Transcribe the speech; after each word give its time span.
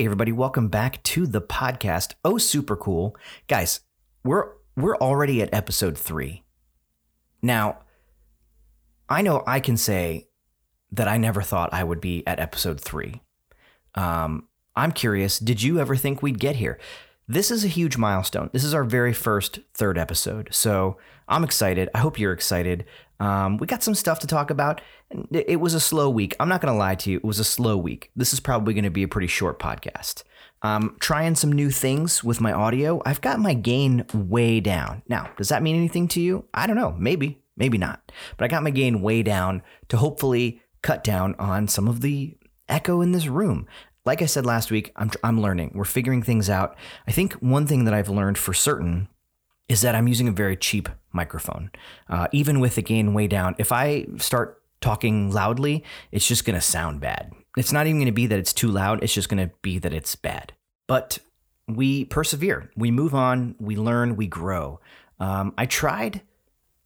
Hey 0.00 0.06
everybody, 0.06 0.32
welcome 0.32 0.68
back 0.68 1.02
to 1.02 1.26
the 1.26 1.42
podcast. 1.42 2.14
Oh, 2.24 2.38
super 2.38 2.74
cool. 2.74 3.14
Guys, 3.48 3.80
we're 4.24 4.52
we're 4.74 4.96
already 4.96 5.42
at 5.42 5.52
episode 5.52 5.98
3. 5.98 6.42
Now, 7.42 7.80
I 9.10 9.20
know 9.20 9.44
I 9.46 9.60
can 9.60 9.76
say 9.76 10.28
that 10.92 11.06
I 11.06 11.18
never 11.18 11.42
thought 11.42 11.74
I 11.74 11.84
would 11.84 12.00
be 12.00 12.26
at 12.26 12.40
episode 12.40 12.80
3. 12.80 13.20
Um, 13.94 14.48
I'm 14.74 14.92
curious, 14.92 15.38
did 15.38 15.62
you 15.62 15.78
ever 15.78 15.94
think 15.96 16.22
we'd 16.22 16.40
get 16.40 16.56
here? 16.56 16.78
This 17.28 17.50
is 17.50 17.62
a 17.62 17.68
huge 17.68 17.98
milestone. 17.98 18.48
This 18.54 18.64
is 18.64 18.72
our 18.72 18.84
very 18.84 19.12
first 19.12 19.58
third 19.74 19.98
episode. 19.98 20.48
So 20.50 20.96
I'm 21.28 21.44
excited. 21.44 21.90
I 21.94 21.98
hope 21.98 22.18
you're 22.18 22.32
excited. 22.32 22.86
Um, 23.20 23.58
we 23.58 23.66
got 23.66 23.82
some 23.82 23.94
stuff 23.94 24.18
to 24.20 24.26
talk 24.26 24.50
about. 24.50 24.80
It 25.30 25.60
was 25.60 25.74
a 25.74 25.80
slow 25.80 26.08
week. 26.10 26.34
I'm 26.40 26.48
not 26.48 26.60
going 26.60 26.72
to 26.72 26.78
lie 26.78 26.94
to 26.96 27.10
you. 27.10 27.18
It 27.18 27.24
was 27.24 27.38
a 27.38 27.44
slow 27.44 27.76
week. 27.76 28.10
This 28.16 28.32
is 28.32 28.40
probably 28.40 28.74
going 28.74 28.84
to 28.84 28.90
be 28.90 29.02
a 29.02 29.08
pretty 29.08 29.26
short 29.26 29.58
podcast. 29.58 30.24
Um, 30.62 30.96
trying 31.00 31.36
some 31.36 31.52
new 31.52 31.70
things 31.70 32.24
with 32.24 32.40
my 32.40 32.52
audio. 32.52 33.00
I've 33.04 33.20
got 33.20 33.38
my 33.38 33.54
gain 33.54 34.04
way 34.12 34.60
down. 34.60 35.02
Now, 35.08 35.30
does 35.36 35.50
that 35.50 35.62
mean 35.62 35.76
anything 35.76 36.08
to 36.08 36.20
you? 36.20 36.46
I 36.54 36.66
don't 36.66 36.76
know. 36.76 36.94
Maybe, 36.98 37.42
maybe 37.56 37.78
not. 37.78 38.10
But 38.36 38.46
I 38.46 38.48
got 38.48 38.62
my 38.62 38.70
gain 38.70 39.02
way 39.02 39.22
down 39.22 39.62
to 39.88 39.96
hopefully 39.96 40.62
cut 40.82 41.04
down 41.04 41.34
on 41.38 41.68
some 41.68 41.88
of 41.88 42.00
the 42.00 42.36
echo 42.68 43.00
in 43.00 43.12
this 43.12 43.26
room 43.26 43.66
like 44.04 44.22
I 44.22 44.26
said 44.26 44.46
last 44.46 44.70
week, 44.70 44.92
I'm, 44.96 45.10
I'm 45.22 45.40
learning. 45.40 45.72
We're 45.74 45.84
figuring 45.84 46.22
things 46.22 46.48
out. 46.48 46.76
I 47.06 47.12
think 47.12 47.34
one 47.34 47.66
thing 47.66 47.84
that 47.84 47.94
I've 47.94 48.08
learned 48.08 48.38
for 48.38 48.54
certain 48.54 49.08
is 49.70 49.82
that 49.82 49.94
I'm 49.94 50.08
using 50.08 50.26
a 50.26 50.32
very 50.32 50.56
cheap 50.56 50.88
microphone. 51.12 51.70
Uh, 52.08 52.26
even 52.32 52.58
with 52.58 52.74
the 52.74 52.82
gain 52.82 53.14
way 53.14 53.28
down, 53.28 53.54
if 53.56 53.70
I 53.70 54.06
start 54.18 54.60
talking 54.80 55.30
loudly, 55.30 55.84
it's 56.10 56.26
just 56.26 56.44
going 56.44 56.56
to 56.56 56.60
sound 56.60 57.00
bad. 57.00 57.32
It's 57.56 57.72
not 57.72 57.86
even 57.86 57.98
going 57.98 58.06
to 58.06 58.12
be 58.12 58.26
that 58.26 58.38
it's 58.38 58.52
too 58.52 58.66
loud, 58.66 59.00
it's 59.04 59.14
just 59.14 59.28
going 59.28 59.48
to 59.48 59.54
be 59.62 59.78
that 59.78 59.94
it's 59.94 60.16
bad. 60.16 60.54
But 60.88 61.20
we 61.68 62.04
persevere, 62.04 62.72
we 62.76 62.90
move 62.90 63.14
on, 63.14 63.54
we 63.60 63.76
learn, 63.76 64.16
we 64.16 64.26
grow. 64.26 64.80
Um, 65.20 65.54
I 65.56 65.66
tried 65.66 66.22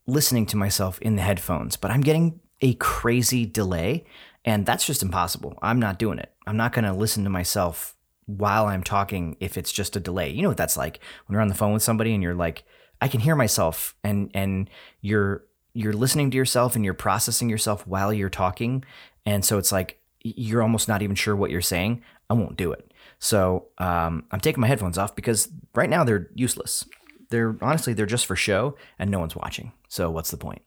listening 0.06 0.44
to 0.46 0.58
myself 0.58 1.00
in 1.00 1.16
the 1.16 1.22
headphones, 1.22 1.78
but 1.78 1.90
I'm 1.90 2.02
getting 2.02 2.40
a 2.60 2.74
crazy 2.74 3.46
delay. 3.46 4.04
And 4.44 4.66
that's 4.66 4.84
just 4.84 5.02
impossible. 5.02 5.58
I'm 5.62 5.80
not 5.80 5.98
doing 5.98 6.18
it. 6.18 6.34
I'm 6.46 6.58
not 6.58 6.74
going 6.74 6.84
to 6.84 6.92
listen 6.92 7.24
to 7.24 7.30
myself 7.30 7.93
while 8.26 8.66
I'm 8.66 8.82
talking 8.82 9.36
if 9.40 9.56
it's 9.58 9.72
just 9.72 9.96
a 9.96 10.00
delay. 10.00 10.30
You 10.30 10.42
know 10.42 10.48
what 10.48 10.56
that's 10.56 10.76
like 10.76 11.00
when 11.26 11.34
you're 11.34 11.42
on 11.42 11.48
the 11.48 11.54
phone 11.54 11.72
with 11.72 11.82
somebody 11.82 12.14
and 12.14 12.22
you're 12.22 12.34
like, 12.34 12.64
I 13.00 13.08
can 13.08 13.20
hear 13.20 13.36
myself 13.36 13.94
and 14.02 14.30
and 14.34 14.70
you're 15.00 15.44
you're 15.74 15.92
listening 15.92 16.30
to 16.30 16.36
yourself 16.36 16.76
and 16.76 16.84
you're 16.84 16.94
processing 16.94 17.50
yourself 17.50 17.86
while 17.86 18.12
you're 18.12 18.30
talking. 18.30 18.84
And 19.26 19.44
so 19.44 19.58
it's 19.58 19.72
like 19.72 20.00
you're 20.22 20.62
almost 20.62 20.88
not 20.88 21.02
even 21.02 21.16
sure 21.16 21.36
what 21.36 21.50
you're 21.50 21.60
saying. 21.60 22.02
I 22.30 22.34
won't 22.34 22.56
do 22.56 22.72
it. 22.72 22.92
So 23.18 23.66
um, 23.78 24.24
I'm 24.30 24.40
taking 24.40 24.60
my 24.60 24.66
headphones 24.66 24.98
off 24.98 25.14
because 25.14 25.48
right 25.74 25.90
now 25.90 26.04
they're 26.04 26.30
useless. 26.34 26.84
They're 27.30 27.56
honestly 27.60 27.92
they're 27.92 28.06
just 28.06 28.26
for 28.26 28.36
show 28.36 28.76
and 28.98 29.10
no 29.10 29.18
one's 29.18 29.36
watching. 29.36 29.72
So 29.88 30.10
what's 30.10 30.30
the 30.30 30.36
point? 30.36 30.62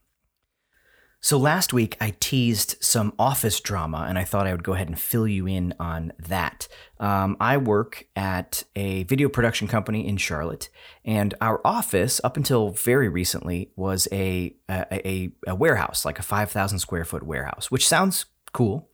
So 1.27 1.37
last 1.37 1.73
week 1.73 1.97
I 1.99 2.13
teased 2.21 2.77
some 2.79 3.11
office 3.19 3.59
drama, 3.59 4.05
and 4.07 4.17
I 4.17 4.23
thought 4.23 4.47
I 4.47 4.53
would 4.53 4.63
go 4.63 4.71
ahead 4.71 4.87
and 4.87 4.97
fill 4.97 5.27
you 5.27 5.45
in 5.45 5.73
on 5.77 6.13
that. 6.19 6.69
Um, 7.01 7.35
I 7.41 7.57
work 7.57 8.05
at 8.15 8.63
a 8.77 9.03
video 9.03 9.27
production 9.27 9.67
company 9.67 10.07
in 10.07 10.15
Charlotte, 10.15 10.69
and 11.03 11.33
our 11.41 11.59
office, 11.65 12.21
up 12.23 12.37
until 12.37 12.69
very 12.69 13.09
recently, 13.09 13.73
was 13.75 14.07
a 14.13 14.55
a, 14.69 14.85
a, 15.05 15.29
a 15.47 15.53
warehouse, 15.53 16.05
like 16.05 16.17
a 16.17 16.23
five 16.23 16.49
thousand 16.49 16.79
square 16.79 17.03
foot 17.03 17.23
warehouse, 17.23 17.69
which 17.69 17.85
sounds 17.85 18.27
cool. 18.53 18.87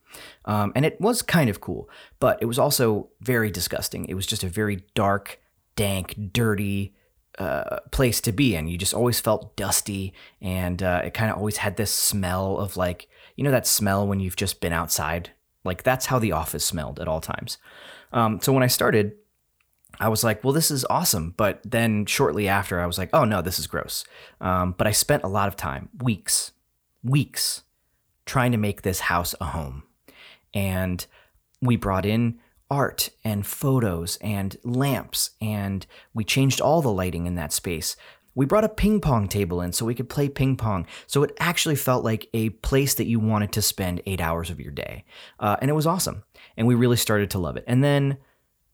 Um, 0.44 0.72
and 0.74 0.84
it 0.84 1.00
was 1.00 1.22
kind 1.22 1.48
of 1.48 1.60
cool, 1.60 1.88
but 2.18 2.42
it 2.42 2.46
was 2.46 2.58
also 2.58 3.10
very 3.20 3.52
disgusting. 3.52 4.06
It 4.06 4.14
was 4.14 4.26
just 4.26 4.42
a 4.42 4.48
very 4.48 4.82
dark, 4.96 5.38
dank, 5.76 6.16
dirty, 6.32 6.96
uh, 7.38 7.80
place 7.90 8.20
to 8.22 8.32
be 8.32 8.54
in. 8.54 8.68
You 8.68 8.78
just 8.78 8.94
always 8.94 9.20
felt 9.20 9.56
dusty, 9.56 10.12
and 10.40 10.82
uh, 10.82 11.02
it 11.04 11.14
kind 11.14 11.30
of 11.30 11.36
always 11.36 11.58
had 11.58 11.76
this 11.76 11.90
smell 11.90 12.58
of 12.58 12.76
like 12.76 13.08
you 13.36 13.44
know 13.44 13.50
that 13.50 13.66
smell 13.66 14.06
when 14.06 14.20
you've 14.20 14.36
just 14.36 14.60
been 14.60 14.72
outside. 14.72 15.30
Like 15.64 15.82
that's 15.82 16.06
how 16.06 16.18
the 16.18 16.32
office 16.32 16.64
smelled 16.64 17.00
at 17.00 17.08
all 17.08 17.20
times. 17.20 17.58
Um, 18.12 18.40
so 18.40 18.52
when 18.52 18.62
I 18.62 18.68
started, 18.68 19.14
I 19.98 20.08
was 20.08 20.22
like, 20.22 20.44
well, 20.44 20.52
this 20.52 20.70
is 20.70 20.84
awesome. 20.90 21.34
But 21.36 21.60
then 21.64 22.06
shortly 22.06 22.48
after, 22.48 22.80
I 22.80 22.86
was 22.86 22.98
like, 22.98 23.10
oh 23.12 23.24
no, 23.24 23.42
this 23.42 23.58
is 23.58 23.66
gross. 23.66 24.04
Um, 24.40 24.74
but 24.76 24.86
I 24.86 24.92
spent 24.92 25.24
a 25.24 25.28
lot 25.28 25.48
of 25.48 25.56
time, 25.56 25.88
weeks, 26.02 26.52
weeks, 27.02 27.62
trying 28.26 28.52
to 28.52 28.58
make 28.58 28.82
this 28.82 29.00
house 29.00 29.34
a 29.40 29.46
home, 29.46 29.82
and 30.52 31.06
we 31.60 31.76
brought 31.76 32.06
in 32.06 32.38
art 32.74 33.10
and 33.22 33.46
photos 33.46 34.18
and 34.20 34.56
lamps, 34.64 35.30
and 35.40 35.86
we 36.12 36.24
changed 36.24 36.60
all 36.60 36.82
the 36.82 36.90
lighting 36.90 37.26
in 37.26 37.36
that 37.36 37.52
space. 37.52 37.94
We 38.34 38.46
brought 38.46 38.64
a 38.64 38.68
ping 38.68 39.00
pong 39.00 39.28
table 39.28 39.60
in 39.60 39.72
so 39.72 39.86
we 39.86 39.94
could 39.94 40.08
play 40.08 40.28
ping 40.28 40.56
pong. 40.56 40.88
So 41.06 41.22
it 41.22 41.30
actually 41.38 41.76
felt 41.76 42.04
like 42.04 42.28
a 42.34 42.50
place 42.50 42.94
that 42.94 43.06
you 43.06 43.20
wanted 43.20 43.52
to 43.52 43.62
spend 43.62 44.02
eight 44.06 44.20
hours 44.20 44.50
of 44.50 44.58
your 44.58 44.72
day. 44.72 45.04
Uh, 45.38 45.56
and 45.60 45.70
it 45.70 45.74
was 45.74 45.86
awesome. 45.86 46.24
And 46.56 46.66
we 46.66 46.74
really 46.74 46.96
started 46.96 47.30
to 47.30 47.38
love 47.38 47.56
it. 47.56 47.62
And 47.68 47.84
then 47.84 48.18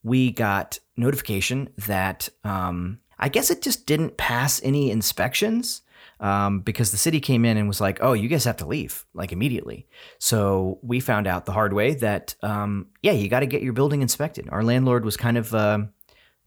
we 0.03 0.31
got 0.31 0.79
notification 0.97 1.69
that 1.77 2.31
um, 2.43 3.01
I 3.19 3.29
guess 3.29 3.51
it 3.51 3.61
just 3.61 3.85
didn't 3.85 4.17
pass 4.17 4.63
any 4.65 4.91
inspections 4.91 5.83
um, 6.21 6.61
because 6.61 6.91
the 6.91 6.97
city 6.97 7.19
came 7.19 7.45
in 7.45 7.57
and 7.57 7.67
was 7.67 7.81
like, 7.81 7.99
"Oh, 8.01 8.13
you 8.13 8.29
guys 8.29 8.45
have 8.45 8.59
to 8.59 8.67
leave 8.67 9.05
like 9.15 9.33
immediately." 9.33 9.87
So 10.19 10.79
we 10.83 11.01
found 11.01 11.27
out 11.27 11.47
the 11.47 11.53
hard 11.53 11.73
way 11.73 11.95
that 11.95 12.35
um, 12.43 12.89
yeah, 13.03 13.13
you 13.13 13.29
got 13.29 13.41
to 13.41 13.47
get 13.47 13.63
your 13.63 13.73
building 13.73 14.03
inspected. 14.03 14.49
Our 14.51 14.63
landlord 14.63 15.05
was 15.05 15.17
kind 15.17 15.37
of 15.37 15.55
uh, 15.55 15.81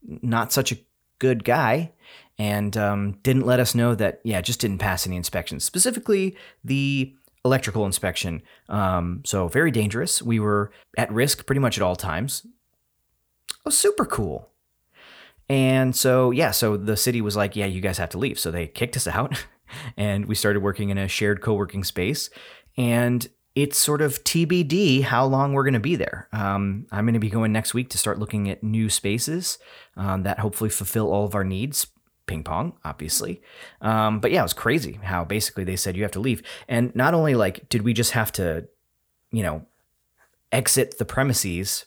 not 0.03 0.53
such 0.53 0.72
a 0.72 0.78
good 1.19 1.44
guy 1.44 1.91
and 2.38 2.75
um, 2.78 3.13
didn't 3.23 3.45
let 3.45 3.59
us 3.59 3.75
know 3.75 3.95
that 3.95 4.22
yeah, 4.23 4.41
just 4.41 4.59
didn't 4.59 4.79
pass 4.79 5.06
any 5.06 5.16
inspections, 5.16 5.63
specifically 5.63 6.38
the 6.63 7.13
electrical 7.45 7.85
inspection. 7.85 8.41
Um, 8.69 9.22
so 9.25 9.47
very 9.47 9.72
dangerous. 9.72 10.22
We 10.22 10.39
were 10.39 10.72
at 10.97 11.12
risk 11.12 11.45
pretty 11.45 11.59
much 11.59 11.78
at 11.78 11.81
all 11.83 11.95
times. 11.95 12.45
Oh, 13.66 13.69
super 13.69 14.06
cool. 14.06 14.50
And 15.50 15.95
so, 15.95 16.31
yeah, 16.31 16.51
so 16.51 16.78
the 16.78 16.95
city 16.95 17.22
was 17.22 17.35
like, 17.35 17.56
yeah, 17.56 17.66
you 17.66 17.81
guys 17.81 17.97
have 17.97 18.09
to 18.09 18.17
leave. 18.17 18.39
So 18.39 18.50
they 18.50 18.67
kicked 18.67 18.95
us 18.95 19.07
out 19.07 19.45
and 19.97 20.25
we 20.25 20.35
started 20.35 20.62
working 20.62 20.90
in 20.90 20.97
a 20.97 21.07
shared 21.07 21.41
co 21.41 21.53
working 21.53 21.84
space. 21.84 22.29
And 22.78 23.28
it's 23.56 23.78
sort 23.78 24.01
of 24.01 24.24
TBD 24.24 25.03
how 25.03 25.25
long 25.25 25.53
we're 25.53 25.63
going 25.63 25.75
to 25.75 25.79
be 25.79 25.96
there. 25.96 26.28
Um, 26.31 26.88
I'm 26.91 27.06
going 27.06 27.13
to 27.13 27.19
be 27.19 27.29
going 27.29 27.51
next 27.51 27.74
week 27.74 27.90
to 27.90 27.97
start 27.97 28.18
looking 28.18 28.50
at 28.50 28.63
new 28.63 28.90
spaces 28.90 29.59
um, 29.96 30.24
that 30.24 30.40
hopefully 30.40 30.69
fulfill 30.69 31.12
all 31.12 31.25
of 31.25 31.35
our 31.35 31.44
needs. 31.44 31.88
Ping 32.25 32.44
pong, 32.44 32.74
obviously. 32.85 33.41
Um, 33.81 34.22
but 34.22 34.31
yeah, 34.31 34.40
it 34.40 34.44
was 34.44 34.53
crazy 34.53 34.94
how 35.03 35.25
basically 35.25 35.66
they 35.66 35.75
said 35.75 35.97
you 35.97 36.03
have 36.03 36.12
to 36.13 36.22
leave. 36.22 36.41
And 36.69 36.95
not 36.95 37.13
only 37.13 37.35
like 37.35 37.68
did 37.68 37.81
we 37.81 37.91
just 37.91 38.12
have 38.12 38.31
to, 38.34 38.69
you 39.31 39.44
know, 39.44 39.66
exit 40.51 40.97
the 40.97 41.06
premises 41.06 41.85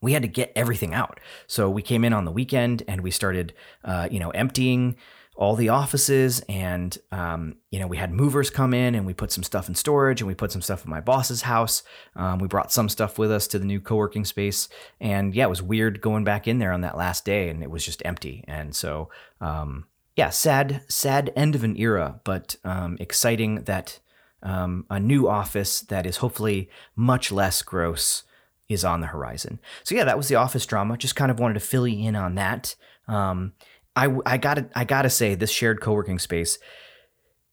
we 0.00 0.12
had 0.12 0.22
to 0.22 0.28
get 0.28 0.52
everything 0.56 0.94
out. 0.94 1.20
So 1.46 1.68
we 1.68 1.82
came 1.82 2.04
in 2.04 2.12
on 2.12 2.24
the 2.24 2.32
weekend 2.32 2.82
and 2.88 3.02
we 3.02 3.10
started, 3.10 3.52
uh, 3.84 4.08
you 4.10 4.18
know, 4.18 4.30
emptying 4.30 4.96
all 5.40 5.56
the 5.56 5.70
offices 5.70 6.40
and 6.50 6.98
um, 7.12 7.56
you 7.70 7.80
know 7.80 7.86
we 7.86 7.96
had 7.96 8.12
movers 8.12 8.50
come 8.50 8.74
in 8.74 8.94
and 8.94 9.06
we 9.06 9.14
put 9.14 9.32
some 9.32 9.42
stuff 9.42 9.70
in 9.70 9.74
storage 9.74 10.20
and 10.20 10.28
we 10.28 10.34
put 10.34 10.52
some 10.52 10.60
stuff 10.60 10.84
in 10.84 10.90
my 10.90 11.00
boss's 11.00 11.42
house. 11.42 11.82
Um, 12.14 12.38
we 12.38 12.46
brought 12.46 12.70
some 12.70 12.90
stuff 12.90 13.18
with 13.18 13.32
us 13.32 13.48
to 13.48 13.58
the 13.58 13.64
new 13.64 13.80
co-working 13.80 14.26
space. 14.26 14.68
And 15.00 15.34
yeah 15.34 15.46
it 15.46 15.48
was 15.48 15.62
weird 15.62 16.02
going 16.02 16.24
back 16.24 16.46
in 16.46 16.58
there 16.58 16.72
on 16.72 16.82
that 16.82 16.96
last 16.96 17.24
day 17.24 17.48
and 17.48 17.62
it 17.62 17.70
was 17.70 17.86
just 17.86 18.02
empty. 18.04 18.44
And 18.46 18.76
so 18.76 19.08
um, 19.40 19.86
yeah 20.14 20.28
sad 20.28 20.82
sad 20.88 21.32
end 21.34 21.54
of 21.54 21.64
an 21.64 21.74
era 21.78 22.20
but 22.22 22.56
um, 22.62 22.98
exciting 23.00 23.64
that 23.64 23.98
um, 24.42 24.84
a 24.90 25.00
new 25.00 25.26
office 25.26 25.80
that 25.80 26.04
is 26.04 26.18
hopefully 26.18 26.68
much 26.94 27.32
less 27.32 27.62
gross 27.62 28.24
is 28.68 28.84
on 28.84 29.00
the 29.00 29.06
horizon. 29.06 29.58
So 29.84 29.94
yeah 29.94 30.04
that 30.04 30.18
was 30.18 30.28
the 30.28 30.34
office 30.34 30.66
drama. 30.66 30.98
Just 30.98 31.16
kind 31.16 31.30
of 31.30 31.38
wanted 31.38 31.54
to 31.54 31.60
fill 31.60 31.88
you 31.88 32.06
in 32.06 32.14
on 32.14 32.34
that. 32.34 32.76
Um, 33.08 33.54
I 33.96 34.16
I 34.26 34.36
gotta 34.36 34.68
I 34.74 34.84
gotta 34.84 35.10
say 35.10 35.34
this 35.34 35.50
shared 35.50 35.80
co-working 35.80 36.18
space 36.18 36.58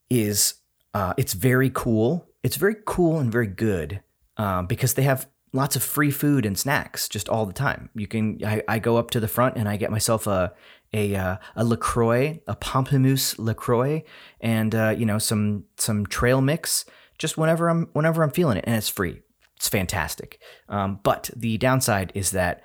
is 0.10 0.56
uh, 0.94 1.14
it's 1.18 1.34
very 1.34 1.70
cool. 1.70 2.28
It's 2.44 2.56
very 2.56 2.76
cool 2.86 3.20
and 3.20 3.32
very 3.32 3.48
good 3.48 4.02
um, 4.38 4.68
because 4.68 4.94
they 4.94 5.04
have 5.04 5.28
lots 5.54 5.76
of 5.76 5.84
free 5.84 6.12
food 6.12 6.46
and 6.46 6.58
snacks 6.58 7.10
just 7.10 7.30
all 7.30 7.46
the 7.46 7.54
time. 7.54 7.90
You 7.96 8.08
can 8.08 8.40
I, 8.46 8.64
I 8.68 8.80
go 8.80 8.98
up 8.98 9.12
to 9.12 9.20
the 9.20 9.28
front 9.28 9.58
and 9.58 9.68
I 9.68 9.78
get 9.78 9.92
myself 9.92 10.28
a 10.28 10.54
a 10.94 11.16
uh, 11.16 11.38
a 11.56 11.64
Lacroix, 11.64 12.40
a 12.48 12.56
Pamplemousse 12.56 13.38
Lacroix, 13.38 14.04
and 14.40 14.74
uh, 14.74 14.96
you 14.98 15.06
know 15.06 15.18
some 15.18 15.66
some 15.78 16.06
trail 16.06 16.42
mix 16.42 16.86
just 17.18 17.38
whenever 17.38 17.70
I'm 17.70 17.90
whenever 17.94 18.24
I'm 18.24 18.32
feeling 18.32 18.58
it, 18.58 18.64
and 18.68 18.76
it's 18.76 18.90
free. 18.90 19.22
It's 19.58 19.70
fantastic. 19.70 20.40
Um, 20.70 21.00
but 21.02 21.32
the 21.36 21.58
downside 21.58 22.12
is 22.14 22.32
that 22.32 22.62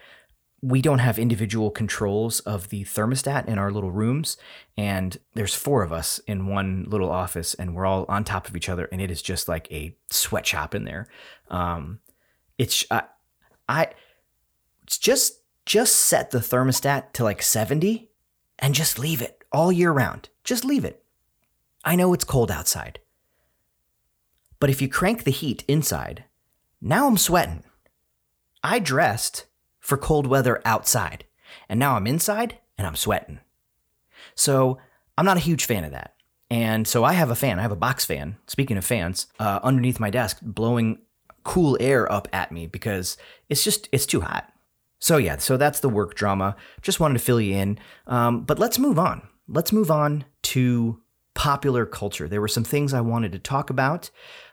we 0.63 0.81
don't 0.81 1.01
have 1.01 1.19
individual 1.19 1.71
controls 1.71 2.41
of 2.41 2.69
the 2.69 2.85
thermostat 2.85 3.47
in 3.47 3.59
our 3.59 3.73
little 3.73 3.91
rooms 3.91 4.37
and 4.77 5.19
there's 5.35 5.55
four 5.55 5.83
of 5.83 5.93
us 5.93 6.21
in 6.21 6.47
one 6.47 6.85
little 6.89 7.11
office 7.11 7.55
and 7.55 7.75
we're 7.75 7.85
all 7.85 8.07
on 8.09 8.23
top 8.23 8.49
of 8.49 8.57
each 8.57 8.69
other 8.69 8.85
and 8.93 9.01
it 9.01 9.11
is 9.11 9.21
just 9.21 9.49
like 9.49 9.71
a 9.73 9.97
sweatshop 10.11 10.75
in 10.75 10.85
there 10.85 11.09
um, 11.51 11.99
it's 12.59 12.85
I, 12.91 13.03
I 13.69 13.89
just 14.87 15.41
just 15.65 15.95
set 15.95 16.31
the 16.31 16.39
thermostat 16.39 17.13
to 17.15 17.25
like 17.25 17.43
70 17.43 18.11
and 18.59 18.75
just 18.75 18.99
leave 18.99 19.23
it 19.23 19.45
all 19.53 19.71
year 19.71 19.93
round. 19.93 20.29
Just 20.45 20.65
leave 20.65 20.85
it. 20.85 21.03
I 21.85 21.97
know 21.97 22.13
it's 22.13 22.25
cold 22.25 22.51
outside. 22.51 23.01
But 24.61 24.71
if 24.71 24.81
you 24.81 24.89
crank 24.89 25.25
the 25.25 25.31
heat 25.31 25.65
inside, 25.67 26.25
now 26.81 27.07
I'm 27.07 27.17
sweating. 27.17 27.65
I 28.63 28.79
dressed 28.79 29.47
for 29.83 29.99
cold 29.99 30.27
weather 30.27 30.63
outside, 30.65 31.25
and 31.69 31.79
now 31.79 31.97
I'm 31.97 32.07
inside 32.07 32.57
and 32.79 32.87
I'm 32.87 32.97
sweating. 32.97 33.41
So 34.35 34.79
I'm 35.19 35.27
not 35.27 35.37
a 35.37 35.41
huge 35.41 35.67
fan 35.67 35.85
of 35.85 35.91
that. 35.91 36.15
And 36.51 36.87
so 36.87 37.05
I 37.05 37.13
have 37.15 37.31
a 37.31 37.35
fan, 37.35 37.59
I 37.59 37.63
have 37.63 37.73
a 37.73 37.77
box 37.77 38.05
fan, 38.05 38.37
speaking 38.47 38.77
of 38.77 38.85
fans, 38.85 39.27
uh, 39.39 39.61
underneath 39.63 40.01
my 40.01 40.11
desk, 40.11 40.39
blowing 40.43 40.99
cool 41.45 41.77
air 41.81 42.11
up 42.11 42.29
at 42.33 42.53
me 42.53 42.67
because 42.67 43.17
it's 43.49 43.65
just, 43.65 43.89
it's 43.91 44.07
too 44.07 44.21
hot. 44.21 44.53
So 44.99 45.17
yeah, 45.17 45.39
so 45.39 45.57
that's 45.57 45.81
the 45.81 45.89
work 45.89 46.15
drama. 46.15 46.55
Just 46.81 47.01
wanted 47.01 47.15
to 47.15 47.25
fill 47.25 47.41
you 47.41 47.57
in. 47.57 47.79
Um, 48.07 48.45
but 48.45 48.59
let's 48.59 48.79
move 48.79 48.99
on. 48.99 49.27
Let's 49.49 49.73
move 49.73 49.91
on 49.91 50.25
to 50.43 51.01
popular 51.35 51.87
culture. 51.87 52.29
There 52.29 52.41
were 52.41 52.49
some 52.49 52.65
things 52.65 52.95
I 52.95 53.01
wanted 53.01 53.33
to 53.33 53.39
talk 53.39 53.71
about 53.71 54.11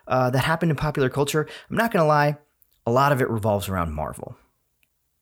uh, 0.08 0.30
that 0.30 0.44
happened 0.44 0.70
in 0.70 0.76
popular 0.76 1.08
culture. 1.08 1.46
I'm 1.68 1.76
not 1.76 1.92
going 1.92 2.02
to 2.02 2.08
lie, 2.08 2.38
a 2.86 2.90
lot 2.90 3.12
of 3.12 3.20
it 3.20 3.30
revolves 3.30 3.68
around 3.68 3.92
Marvel. 3.92 4.36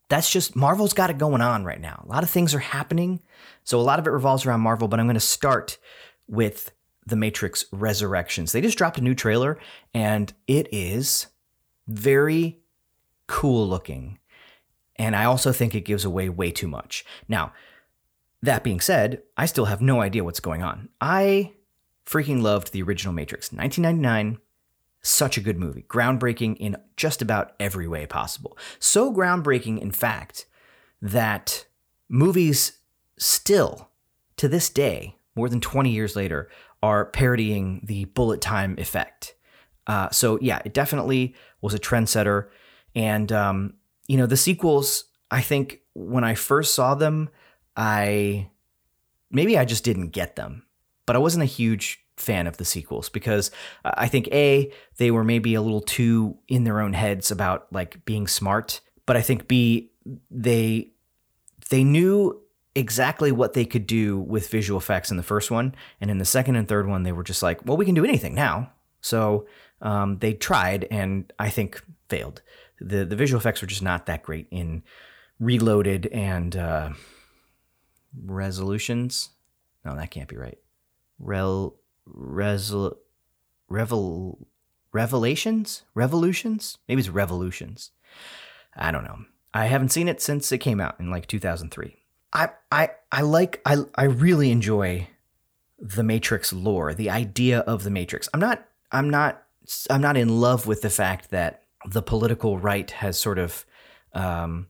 That's 0.08 0.30
just 0.30 0.56
Marvel's 0.56 0.94
got 0.94 1.10
it 1.10 1.18
going 1.18 1.42
on 1.42 1.64
right 1.64 1.80
now. 1.80 2.02
A 2.04 2.08
lot 2.08 2.22
of 2.22 2.30
things 2.30 2.54
are 2.54 2.60
happening. 2.60 3.20
So 3.64 3.78
a 3.78 3.82
lot 3.82 3.98
of 3.98 4.06
it 4.06 4.10
revolves 4.10 4.46
around 4.46 4.60
Marvel, 4.60 4.88
but 4.88 4.98
I'm 4.98 5.06
going 5.06 5.14
to 5.14 5.20
start 5.20 5.78
with 6.26 6.72
The 7.06 7.16
Matrix 7.16 7.66
Resurrections. 7.72 8.52
They 8.52 8.60
just 8.60 8.78
dropped 8.78 8.98
a 8.98 9.02
new 9.02 9.14
trailer 9.14 9.58
and 9.92 10.32
it 10.46 10.68
is 10.72 11.26
very 11.86 12.60
cool 13.26 13.68
looking. 13.68 14.18
And 14.96 15.14
I 15.14 15.24
also 15.24 15.52
think 15.52 15.74
it 15.74 15.82
gives 15.82 16.04
away 16.04 16.28
way 16.28 16.50
too 16.50 16.68
much. 16.68 17.04
Now, 17.28 17.52
that 18.42 18.64
being 18.64 18.80
said, 18.80 19.22
I 19.36 19.46
still 19.46 19.66
have 19.66 19.80
no 19.80 20.00
idea 20.00 20.24
what's 20.24 20.40
going 20.40 20.62
on. 20.62 20.88
I 21.00 21.52
freaking 22.06 22.42
loved 22.42 22.72
the 22.72 22.82
original 22.82 23.12
Matrix. 23.12 23.52
1999, 23.52 24.40
such 25.02 25.36
a 25.36 25.40
good 25.40 25.58
movie. 25.58 25.84
Groundbreaking 25.88 26.56
in 26.56 26.76
just 26.96 27.22
about 27.22 27.52
every 27.60 27.86
way 27.88 28.06
possible. 28.06 28.56
So 28.78 29.12
groundbreaking, 29.12 29.80
in 29.80 29.90
fact, 29.90 30.46
that 31.00 31.66
movies 32.08 32.78
still, 33.18 33.90
to 34.36 34.48
this 34.48 34.68
day, 34.68 35.16
more 35.34 35.48
than 35.48 35.60
20 35.60 35.90
years 35.90 36.16
later, 36.16 36.48
are 36.82 37.06
parodying 37.06 37.80
the 37.84 38.04
bullet 38.06 38.40
time 38.40 38.76
effect. 38.78 39.34
Uh, 39.86 40.10
so 40.10 40.38
yeah, 40.40 40.60
it 40.64 40.74
definitely 40.74 41.34
was 41.60 41.74
a 41.74 41.78
trendsetter. 41.78 42.48
And 42.94 43.32
um, 43.32 43.74
you 44.06 44.16
know, 44.16 44.26
the 44.26 44.36
sequels, 44.36 45.04
I 45.30 45.40
think 45.40 45.80
when 45.94 46.24
I 46.24 46.34
first 46.34 46.74
saw 46.74 46.94
them, 46.94 47.30
I 47.76 48.50
maybe 49.30 49.56
I 49.58 49.64
just 49.64 49.84
didn't 49.84 50.08
get 50.08 50.36
them, 50.36 50.64
but 51.06 51.16
I 51.16 51.20
wasn't 51.20 51.42
a 51.42 51.46
huge 51.46 52.04
fan 52.18 52.46
of 52.46 52.56
the 52.56 52.64
sequels 52.64 53.08
because 53.08 53.50
I 53.84 54.08
think 54.08 54.28
A, 54.28 54.72
they 54.96 55.10
were 55.10 55.24
maybe 55.24 55.54
a 55.54 55.62
little 55.62 55.80
too 55.80 56.38
in 56.48 56.64
their 56.64 56.80
own 56.80 56.92
heads 56.92 57.30
about 57.30 57.66
like 57.72 58.04
being 58.04 58.26
smart, 58.26 58.80
but 59.06 59.16
I 59.16 59.22
think 59.22 59.48
B, 59.48 59.90
they 60.30 60.90
they 61.70 61.84
knew 61.84 62.40
exactly 62.74 63.32
what 63.32 63.54
they 63.54 63.64
could 63.64 63.86
do 63.86 64.18
with 64.18 64.48
visual 64.48 64.78
effects 64.78 65.10
in 65.10 65.16
the 65.16 65.22
first 65.22 65.50
one, 65.50 65.74
and 66.00 66.10
in 66.10 66.18
the 66.18 66.24
second 66.24 66.56
and 66.56 66.68
third 66.68 66.86
one, 66.86 67.02
they 67.02 67.12
were 67.12 67.24
just 67.24 67.42
like, 67.42 67.64
well, 67.66 67.76
we 67.76 67.84
can 67.84 67.94
do 67.94 68.04
anything 68.04 68.34
now. 68.34 68.72
So 69.00 69.46
um, 69.80 70.18
they 70.18 70.32
tried, 70.34 70.86
and 70.90 71.32
I 71.38 71.50
think 71.50 71.82
failed. 72.08 72.42
the 72.80 73.04
The 73.04 73.16
visual 73.16 73.38
effects 73.38 73.60
were 73.60 73.68
just 73.68 73.82
not 73.82 74.06
that 74.06 74.22
great 74.22 74.46
in 74.50 74.82
Reloaded 75.40 76.06
and 76.06 76.56
uh, 76.56 76.90
Resolutions. 78.24 79.30
No, 79.84 79.94
that 79.94 80.10
can't 80.10 80.28
be 80.28 80.36
right. 80.36 80.58
Rel 81.18 81.76
resol 82.16 82.96
revel 83.68 84.46
revelations? 84.92 85.82
Revolutions? 85.94 86.78
Maybe 86.88 87.00
it's 87.00 87.08
revolutions. 87.08 87.90
I 88.76 88.92
don't 88.92 89.04
know. 89.04 89.24
I 89.54 89.66
haven't 89.66 89.90
seen 89.90 90.08
it 90.08 90.20
since 90.20 90.52
it 90.52 90.58
came 90.58 90.80
out 90.80 91.00
in 91.00 91.10
like 91.10 91.26
2003 91.26 91.98
I 92.32 92.50
I 92.70 92.90
I 93.10 93.22
like 93.22 93.60
I 93.64 93.78
I 93.94 94.04
really 94.04 94.50
enjoy 94.50 95.08
the 95.78 96.02
Matrix 96.02 96.52
lore, 96.52 96.92
the 96.94 97.10
idea 97.10 97.60
of 97.60 97.84
the 97.84 97.90
Matrix. 97.90 98.28
I'm 98.34 98.40
not 98.40 98.66
I'm 98.92 99.10
not 99.10 99.42
I'm 99.90 100.00
not 100.00 100.16
in 100.16 100.40
love 100.40 100.66
with 100.66 100.82
the 100.82 100.90
fact 100.90 101.30
that 101.30 101.62
the 101.86 102.02
political 102.02 102.58
right 102.58 102.90
has 102.90 103.18
sort 103.18 103.38
of 103.38 103.64
um 104.12 104.68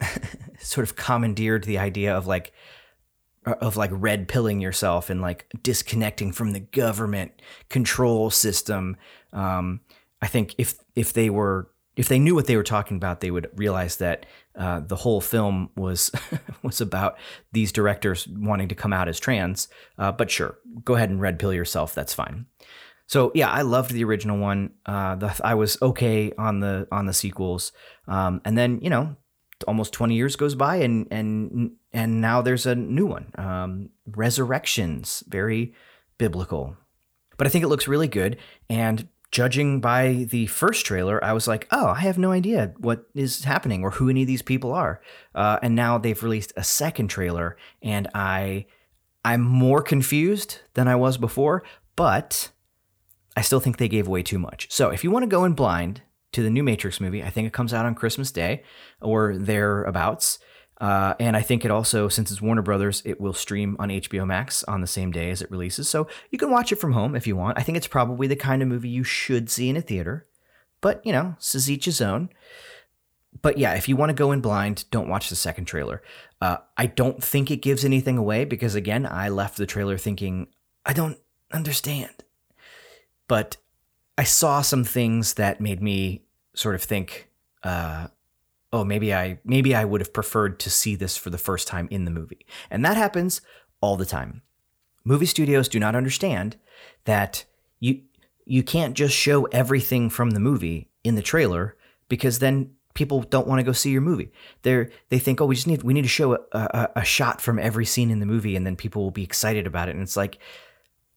sort 0.58 0.86
of 0.86 0.96
commandeered 0.96 1.64
the 1.64 1.78
idea 1.78 2.16
of 2.16 2.26
like 2.26 2.52
of 3.46 3.76
like 3.76 3.90
red 3.92 4.28
pilling 4.28 4.60
yourself 4.60 5.10
and 5.10 5.20
like 5.20 5.46
disconnecting 5.62 6.32
from 6.32 6.52
the 6.52 6.60
government 6.60 7.32
control 7.68 8.30
system. 8.30 8.96
Um, 9.32 9.80
I 10.20 10.26
think 10.26 10.54
if 10.58 10.78
if 10.94 11.12
they 11.12 11.30
were 11.30 11.70
if 11.96 12.08
they 12.08 12.18
knew 12.18 12.34
what 12.34 12.46
they 12.46 12.56
were 12.56 12.62
talking 12.62 12.96
about, 12.96 13.20
they 13.20 13.30
would 13.30 13.50
realize 13.54 13.96
that 13.96 14.26
uh, 14.56 14.80
the 14.80 14.96
whole 14.96 15.20
film 15.20 15.70
was 15.76 16.10
was 16.62 16.80
about 16.80 17.18
these 17.52 17.72
directors 17.72 18.28
wanting 18.28 18.68
to 18.68 18.74
come 18.74 18.92
out 18.92 19.08
as 19.08 19.18
trans. 19.18 19.68
Uh, 19.98 20.12
but 20.12 20.30
sure, 20.30 20.58
go 20.84 20.94
ahead 20.94 21.10
and 21.10 21.20
red 21.20 21.38
pill 21.38 21.52
yourself. 21.52 21.94
That's 21.94 22.14
fine. 22.14 22.46
So 23.06 23.32
yeah, 23.34 23.50
I 23.50 23.62
loved 23.62 23.90
the 23.90 24.04
original 24.04 24.38
one. 24.38 24.70
Uh, 24.86 25.16
the, 25.16 25.40
I 25.42 25.54
was 25.54 25.76
okay 25.82 26.32
on 26.38 26.60
the 26.60 26.86
on 26.92 27.06
the 27.06 27.14
sequels, 27.14 27.72
um, 28.06 28.40
and 28.44 28.56
then 28.56 28.80
you 28.82 28.90
know, 28.90 29.16
almost 29.66 29.92
twenty 29.92 30.14
years 30.14 30.36
goes 30.36 30.54
by, 30.54 30.76
and 30.76 31.08
and 31.10 31.72
and 31.92 32.20
now 32.20 32.42
there's 32.42 32.66
a 32.66 32.74
new 32.74 33.06
one, 33.06 33.32
um, 33.36 33.90
Resurrections, 34.06 35.24
very 35.28 35.74
biblical. 36.18 36.76
But 37.36 37.46
I 37.46 37.50
think 37.50 37.64
it 37.64 37.68
looks 37.68 37.88
really 37.88 38.08
good, 38.08 38.36
and 38.68 39.08
judging 39.30 39.80
by 39.80 40.26
the 40.30 40.46
first 40.46 40.84
trailer, 40.84 41.22
I 41.24 41.32
was 41.32 41.46
like, 41.46 41.68
oh, 41.70 41.88
I 41.88 42.00
have 42.00 42.18
no 42.18 42.32
idea 42.32 42.74
what 42.78 43.06
is 43.14 43.44
happening 43.44 43.82
or 43.82 43.92
who 43.92 44.08
any 44.08 44.22
of 44.22 44.26
these 44.26 44.42
people 44.42 44.72
are. 44.72 45.00
Uh, 45.34 45.58
and 45.62 45.74
now 45.74 45.98
they've 45.98 46.22
released 46.22 46.52
a 46.56 46.64
second 46.64 47.08
trailer, 47.08 47.56
and 47.82 48.08
I 48.14 48.66
I'm 49.24 49.42
more 49.42 49.82
confused 49.82 50.60
than 50.74 50.88
I 50.88 50.96
was 50.96 51.18
before, 51.18 51.62
but 51.94 52.50
I 53.36 53.42
still 53.42 53.60
think 53.60 53.76
they 53.76 53.88
gave 53.88 54.08
away 54.08 54.22
too 54.22 54.38
much. 54.38 54.66
So 54.70 54.90
if 54.90 55.04
you 55.04 55.10
want 55.10 55.24
to 55.24 55.28
go 55.28 55.44
in 55.44 55.52
blind 55.52 56.02
to 56.32 56.42
the 56.42 56.50
new 56.50 56.62
Matrix 56.62 57.00
movie, 57.00 57.22
I 57.22 57.30
think 57.30 57.46
it 57.46 57.52
comes 57.52 57.74
out 57.74 57.86
on 57.86 57.94
Christmas 57.94 58.32
Day 58.32 58.62
or 59.00 59.36
thereabouts. 59.36 60.38
Uh, 60.80 61.14
and 61.20 61.36
I 61.36 61.42
think 61.42 61.64
it 61.64 61.70
also, 61.70 62.08
since 62.08 62.30
it's 62.30 62.40
Warner 62.40 62.62
Brothers, 62.62 63.02
it 63.04 63.20
will 63.20 63.34
stream 63.34 63.76
on 63.78 63.90
HBO 63.90 64.26
Max 64.26 64.64
on 64.64 64.80
the 64.80 64.86
same 64.86 65.12
day 65.12 65.30
as 65.30 65.42
it 65.42 65.50
releases. 65.50 65.88
So 65.88 66.08
you 66.30 66.38
can 66.38 66.50
watch 66.50 66.72
it 66.72 66.76
from 66.76 66.92
home 66.92 67.14
if 67.14 67.26
you 67.26 67.36
want. 67.36 67.58
I 67.58 67.62
think 67.62 67.76
it's 67.76 67.86
probably 67.86 68.26
the 68.26 68.36
kind 68.36 68.62
of 68.62 68.68
movie 68.68 68.88
you 68.88 69.04
should 69.04 69.50
see 69.50 69.68
in 69.68 69.76
a 69.76 69.82
theater. 69.82 70.26
But, 70.80 71.04
you 71.04 71.12
know, 71.12 71.34
this 71.38 71.54
is 71.54 71.70
each 71.70 71.84
his 71.84 72.00
own. 72.00 72.30
But 73.42 73.58
yeah, 73.58 73.74
if 73.74 73.88
you 73.88 73.96
want 73.96 74.08
to 74.08 74.14
go 74.14 74.32
in 74.32 74.40
blind, 74.40 74.86
don't 74.90 75.08
watch 75.08 75.28
the 75.28 75.36
second 75.36 75.66
trailer. 75.66 76.02
Uh, 76.40 76.58
I 76.78 76.86
don't 76.86 77.22
think 77.22 77.50
it 77.50 77.58
gives 77.58 77.84
anything 77.84 78.16
away 78.16 78.46
because, 78.46 78.74
again, 78.74 79.06
I 79.06 79.28
left 79.28 79.58
the 79.58 79.66
trailer 79.66 79.98
thinking, 79.98 80.48
I 80.86 80.94
don't 80.94 81.18
understand. 81.52 82.24
But 83.28 83.58
I 84.16 84.24
saw 84.24 84.62
some 84.62 84.84
things 84.84 85.34
that 85.34 85.60
made 85.60 85.82
me 85.82 86.24
sort 86.54 86.74
of 86.74 86.82
think, 86.82 87.30
uh, 87.62 88.08
oh, 88.72 88.84
maybe 88.84 89.12
I 89.14 89.38
maybe 89.44 89.74
I 89.74 89.84
would 89.84 90.00
have 90.00 90.12
preferred 90.12 90.60
to 90.60 90.70
see 90.70 90.94
this 90.94 91.16
for 91.16 91.30
the 91.30 91.38
first 91.38 91.66
time 91.66 91.88
in 91.90 92.04
the 92.04 92.10
movie. 92.10 92.46
And 92.70 92.84
that 92.84 92.96
happens 92.96 93.40
all 93.80 93.96
the 93.96 94.06
time. 94.06 94.42
Movie 95.04 95.26
studios 95.26 95.68
do 95.68 95.78
not 95.80 95.96
understand 95.96 96.56
that 97.04 97.44
you 97.78 98.02
you 98.44 98.62
can't 98.62 98.94
just 98.94 99.14
show 99.14 99.44
everything 99.46 100.10
from 100.10 100.30
the 100.30 100.40
movie 100.40 100.90
in 101.04 101.14
the 101.14 101.22
trailer 101.22 101.76
because 102.08 102.38
then 102.38 102.72
people 102.94 103.22
don't 103.22 103.46
want 103.46 103.58
to 103.58 103.64
go 103.64 103.72
see 103.72 103.90
your 103.90 104.00
movie. 104.00 104.30
They 104.62 104.88
they 105.08 105.18
think, 105.18 105.40
oh, 105.40 105.46
we 105.46 105.54
just 105.54 105.66
need 105.66 105.82
we 105.82 105.94
need 105.94 106.02
to 106.02 106.08
show 106.08 106.34
a, 106.34 106.38
a, 106.52 106.88
a, 106.96 107.04
shot 107.04 107.40
from 107.40 107.58
every 107.58 107.86
scene 107.86 108.10
in 108.10 108.20
the 108.20 108.26
movie, 108.26 108.56
and 108.56 108.66
then 108.66 108.76
people 108.76 109.02
will 109.02 109.10
be 109.10 109.24
excited 109.24 109.66
about 109.66 109.88
it. 109.88 109.94
And 109.94 110.02
it's 110.02 110.16
like, 110.16 110.38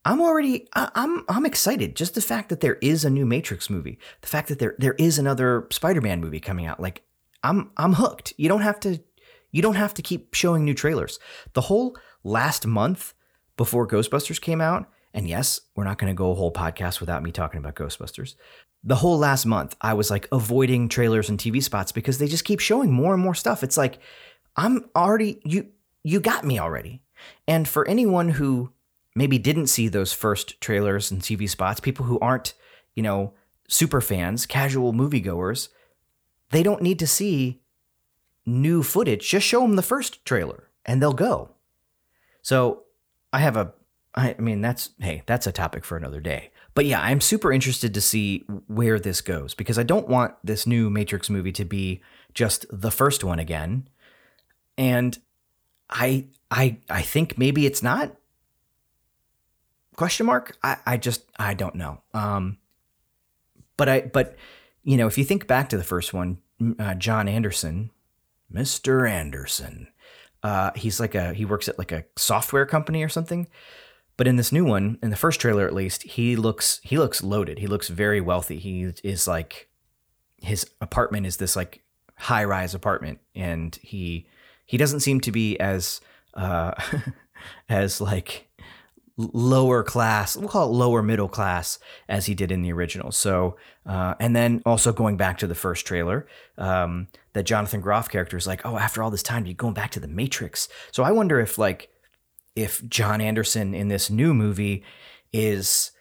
I'm 0.06 0.22
already 0.22 0.68
I'm 0.74 1.26
I'm 1.28 1.46
excited. 1.46 1.96
Just 1.96 2.16
the 2.16 2.22
fact 2.22 2.50
that 2.50 2.62
there 2.62 2.78
is 2.82 3.04
a 3.04 3.10
new 3.10 3.26
Matrix 3.26 3.70
movie, 3.70 4.00
the 4.22 4.28
fact 4.28 4.48
that 4.50 4.60
there 4.60 4.76
there 4.78 4.94
is 4.94 5.18
another 5.18 5.68
Spider-Man 5.72 6.22
movie 6.22 6.40
coming 6.40 6.66
out, 6.66 6.80
like 6.80 7.04
I'm 7.44 7.72
I'm 7.78 7.94
hooked. 7.94 8.34
You 8.38 8.50
don't 8.50 8.62
have 8.62 8.80
to 8.82 9.00
you 9.52 9.62
don't 9.62 9.76
have 9.76 9.94
to 9.96 10.02
keep 10.02 10.34
showing 10.34 10.66
new 10.66 10.74
trailers. 10.74 11.20
The 11.54 11.62
whole 11.62 11.96
last 12.24 12.66
month 12.66 13.14
before 13.58 13.88
Ghostbusters 13.88 14.42
came 14.42 14.62
out, 14.62 14.90
and 15.14 15.28
yes, 15.28 15.62
we're 15.76 15.84
not 15.84 16.00
going 16.00 16.12
to 16.12 16.18
go 16.18 16.32
a 16.32 16.36
whole 16.36 16.52
podcast 16.52 17.00
without 17.00 17.22
me 17.22 17.32
talking 17.32 17.60
about 17.60 17.76
Ghostbusters. 17.76 18.36
The 18.84 18.96
whole 18.96 19.18
last 19.18 19.46
month, 19.46 19.76
I 19.80 19.94
was 19.94 20.10
like 20.10 20.28
avoiding 20.32 20.90
trailers 20.90 21.30
and 21.30 21.40
TV 21.40 21.62
spots 21.62 21.92
because 21.92 22.18
they 22.18 22.28
just 22.28 22.46
keep 22.46 22.60
showing 22.60 22.92
more 22.92 23.14
and 23.14 23.22
more 23.22 23.36
stuff. 23.36 23.64
It's 23.64 23.78
like 23.78 24.00
I'm 24.56 24.86
already 24.96 25.40
you 25.46 25.68
you 26.04 26.20
got 26.20 26.44
me 26.44 26.60
already. 26.60 27.02
And 27.48 27.68
for 27.68 27.88
anyone 27.88 28.30
who 28.30 28.72
maybe 29.16 29.38
didn't 29.38 29.68
see 29.68 29.88
those 29.88 30.12
first 30.14 30.60
trailers 30.60 31.12
and 31.12 31.22
TV 31.22 31.50
spots, 31.50 31.80
people 31.80 32.06
who 32.06 32.20
aren't, 32.20 32.54
you 32.96 33.04
know, 33.04 33.34
super 33.70 34.02
fans, 34.02 34.46
casual 34.46 34.94
moviegoers, 34.94 35.70
they 36.54 36.64
don't 36.64 36.82
need 36.82 37.00
to 37.00 37.08
see 37.08 37.62
new 38.46 38.84
footage, 38.84 39.28
just 39.28 39.46
show 39.46 39.62
them 39.62 39.76
the 39.76 39.82
first 39.82 40.24
trailer 40.26 40.70
and 40.86 41.02
they'll 41.02 41.14
go. 41.14 41.50
So 42.42 42.84
I 43.32 43.40
have 43.40 43.58
a, 43.58 43.74
I 44.16 44.36
mean, 44.38 44.62
that's, 44.62 44.92
hey, 45.00 45.24
that's 45.26 45.48
a 45.48 45.52
topic 45.52 45.84
for 45.84 45.98
another 45.98 46.22
day. 46.22 46.52
But 46.76 46.86
yeah, 46.86 47.02
I'm 47.02 47.22
super 47.22 47.52
interested 47.52 47.94
to 47.94 48.02
see 48.02 48.40
where 48.68 49.00
this 49.00 49.22
goes 49.22 49.54
because 49.54 49.80
I 49.80 49.84
don't 49.84 50.08
want 50.08 50.36
this 50.44 50.68
new 50.68 50.90
Matrix 50.90 51.30
movie 51.30 51.52
to 51.54 51.66
be 51.66 52.02
just 52.34 52.66
the 52.70 52.92
first 52.92 53.24
one 53.24 53.40
again. 53.40 53.88
And 54.78 55.18
I, 55.90 56.26
I, 56.52 56.78
I 56.90 57.02
think 57.02 57.38
maybe 57.38 57.66
it's 57.66 57.82
not. 57.84 58.16
Question 59.96 60.26
mark? 60.26 60.58
I, 60.64 60.78
I 60.86 60.98
just, 60.98 61.24
I 61.38 61.54
don't 61.54 61.76
know. 61.76 62.02
Um, 62.14 62.58
but 63.78 63.90
I, 63.90 64.02
but, 64.02 64.36
you 64.84 64.98
know, 64.98 65.08
if 65.08 65.18
you 65.18 65.24
think 65.24 65.48
back 65.48 65.70
to 65.70 65.78
the 65.78 65.84
first 65.84 66.14
one, 66.14 66.40
uh, 66.80 66.94
John 66.96 67.28
Anderson, 67.28 67.92
Mr. 68.54 69.10
Anderson. 69.10 69.88
Uh, 70.42 70.72
he's 70.76 71.00
like 71.00 71.16
a 71.16 71.34
he 71.34 71.46
works 71.46 71.70
at 71.70 71.80
like 71.80 71.92
a 71.92 72.04
software 72.18 72.66
company 72.66 73.04
or 73.04 73.10
something. 73.10 73.48
But 74.16 74.28
in 74.28 74.36
this 74.36 74.52
new 74.52 74.66
one, 74.66 75.00
in 75.02 75.10
the 75.10 75.16
first 75.16 75.40
trailer 75.40 75.66
at 75.66 75.74
least, 75.74 76.04
he 76.04 76.36
looks 76.36 76.80
he 76.84 76.98
looks 76.98 77.24
loaded. 77.24 77.60
He 77.60 77.68
looks 77.68 77.88
very 77.88 78.22
wealthy. 78.22 78.60
He 78.60 78.92
is 79.04 79.28
like 79.28 79.70
his 80.42 80.70
apartment 80.82 81.26
is 81.26 81.38
this 81.38 81.56
like 81.56 81.84
high 82.16 82.44
rise 82.44 82.76
apartment, 82.76 83.20
and 83.34 83.76
he 83.82 84.28
he 84.66 84.78
doesn't 84.78 85.00
seem 85.00 85.20
to 85.22 85.32
be 85.32 85.58
as 85.60 86.02
uh, 86.36 86.74
as 87.70 88.02
like 88.02 88.50
lower 89.18 89.84
class, 89.84 90.36
we'll 90.36 90.50
call 90.50 90.68
it 90.68 90.74
lower 90.74 91.04
middle 91.04 91.28
class, 91.28 91.80
as 92.10 92.26
he 92.26 92.34
did 92.34 92.52
in 92.52 92.62
the 92.62 92.72
original. 92.72 93.12
So, 93.12 93.58
uh, 93.86 94.16
and 94.20 94.36
then 94.36 94.62
also 94.66 94.92
going 94.92 95.18
back 95.18 95.38
to 95.40 95.48
the 95.48 95.56
first 95.56 95.86
trailer, 95.86 96.28
um, 96.58 97.08
that 97.34 97.44
Jonathan 97.44 97.82
Groff 97.82 98.10
character 98.10 98.38
is 98.38 98.48
like, 98.48 98.66
oh, 98.66 98.78
after 98.78 99.04
all 99.04 99.12
this 99.12 99.24
time, 99.24 99.46
you're 99.46 99.54
going 99.54 99.76
back 99.76 99.92
to 99.92 100.00
the 100.00 100.08
Matrix. 100.08 100.68
So 100.92 101.04
I 101.04 101.12
wonder 101.12 101.40
if 101.40 101.58
like 101.58 101.90
if 102.56 102.88
John 102.88 103.22
Anderson 103.22 103.74
in 103.74 103.88
this 103.88 104.10
new 104.10 104.34
movie 104.34 104.84
is 105.32 105.92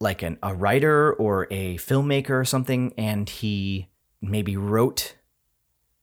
like 0.00 0.22
an, 0.22 0.38
a 0.42 0.54
writer 0.54 1.12
or 1.12 1.46
a 1.50 1.76
filmmaker 1.76 2.30
or 2.30 2.44
something, 2.44 2.92
and 2.96 3.28
he 3.28 3.88
maybe 4.20 4.56
wrote 4.56 5.16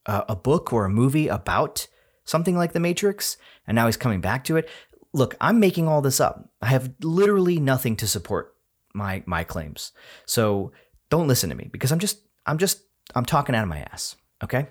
a, 0.05 0.25
a 0.29 0.35
book 0.35 0.71
or 0.71 0.85
a 0.85 0.89
movie 0.89 1.27
about 1.27 1.87
something 2.23 2.57
like 2.57 2.73
the 2.73 2.79
Matrix, 2.79 3.37
and 3.65 3.75
now 3.75 3.85
he's 3.85 3.97
coming 3.97 4.21
back 4.21 4.43
to 4.43 4.57
it 4.57 4.69
look, 5.13 5.35
I'm 5.41 5.59
making 5.59 5.87
all 5.87 6.01
this 6.01 6.19
up. 6.19 6.49
I 6.61 6.67
have 6.67 6.93
literally 7.01 7.59
nothing 7.59 7.95
to 7.97 8.07
support 8.07 8.55
my 8.93 9.23
my 9.25 9.43
claims. 9.43 9.91
So 10.25 10.71
don't 11.09 11.27
listen 11.27 11.49
to 11.49 11.55
me 11.55 11.69
because 11.71 11.91
I'm 11.91 11.99
just 11.99 12.19
I'm 12.45 12.57
just 12.57 12.81
I'm 13.15 13.25
talking 13.25 13.55
out 13.55 13.63
of 13.63 13.69
my 13.69 13.79
ass. 13.91 14.15
Okay? 14.43 14.67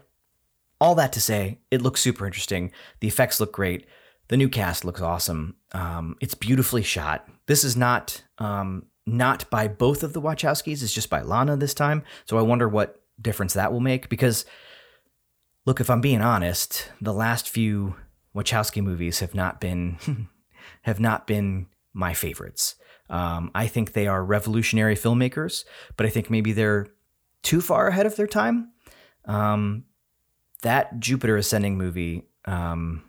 All 0.81 0.95
that 0.97 1.13
to 1.15 1.21
say, 1.21 1.59
it 1.71 1.83
looks 1.83 2.01
super 2.01 2.27
interesting. 2.27 2.71
The 3.01 3.09
effects 3.09 3.41
look 3.41 3.53
great. 3.53 3.87
The 4.29 4.37
new 4.37 4.49
cast 4.49 4.85
looks 4.85 5.01
awesome. 5.01 5.57
Um, 5.73 6.17
it's 6.21 6.35
beautifully 6.35 6.83
shot. 6.83 7.29
This 7.47 7.65
is 7.65 7.77
not 7.77 8.23
um, 8.39 8.87
not 9.07 9.49
by 9.51 9.69
both 9.69 10.03
of 10.03 10.13
the 10.13 10.21
Wachowskis. 10.21 10.83
It's 10.83 10.93
just 10.93 11.11
by 11.11 11.23
Lana 11.23 11.57
this 11.57 11.75
time. 11.75 12.03
So 12.25 12.37
I 12.37 12.43
wonder 12.43 12.69
what 12.69 13.01
difference 13.21 13.55
that 13.55 13.73
will 13.73 13.81
make. 13.81 14.09
Because 14.09 14.45
look, 15.65 15.81
if 15.81 15.89
I'm 15.89 16.01
being 16.01 16.21
honest, 16.21 16.91
the 17.01 17.15
last 17.15 17.49
few 17.49 17.97
Wachowski 18.37 18.83
movies 18.83 19.21
have 19.21 19.35
not 19.35 19.61
been 19.61 19.99
have 20.83 21.01
not 21.01 21.27
been 21.27 21.67
my 21.93 22.13
favorites. 22.13 22.77
Um, 23.09 23.51
I 23.55 23.67
think 23.67 23.93
they 23.93 24.07
are 24.07 24.25
revolutionary 24.25 24.97
filmmakers, 24.97 25.65
but 25.97 26.07
I 26.07 26.11
think 26.11 26.29
maybe 26.29 26.53
they're 26.53 26.89
too 27.43 27.61
far 27.61 27.89
ahead 27.89 28.07
of 28.07 28.17
their 28.17 28.27
time. 28.27 28.73
Um, 29.25 29.85
that 30.63 30.99
Jupiter 30.99 31.37
Ascending 31.37 31.79
movie, 31.79 32.29
um, 32.45 33.05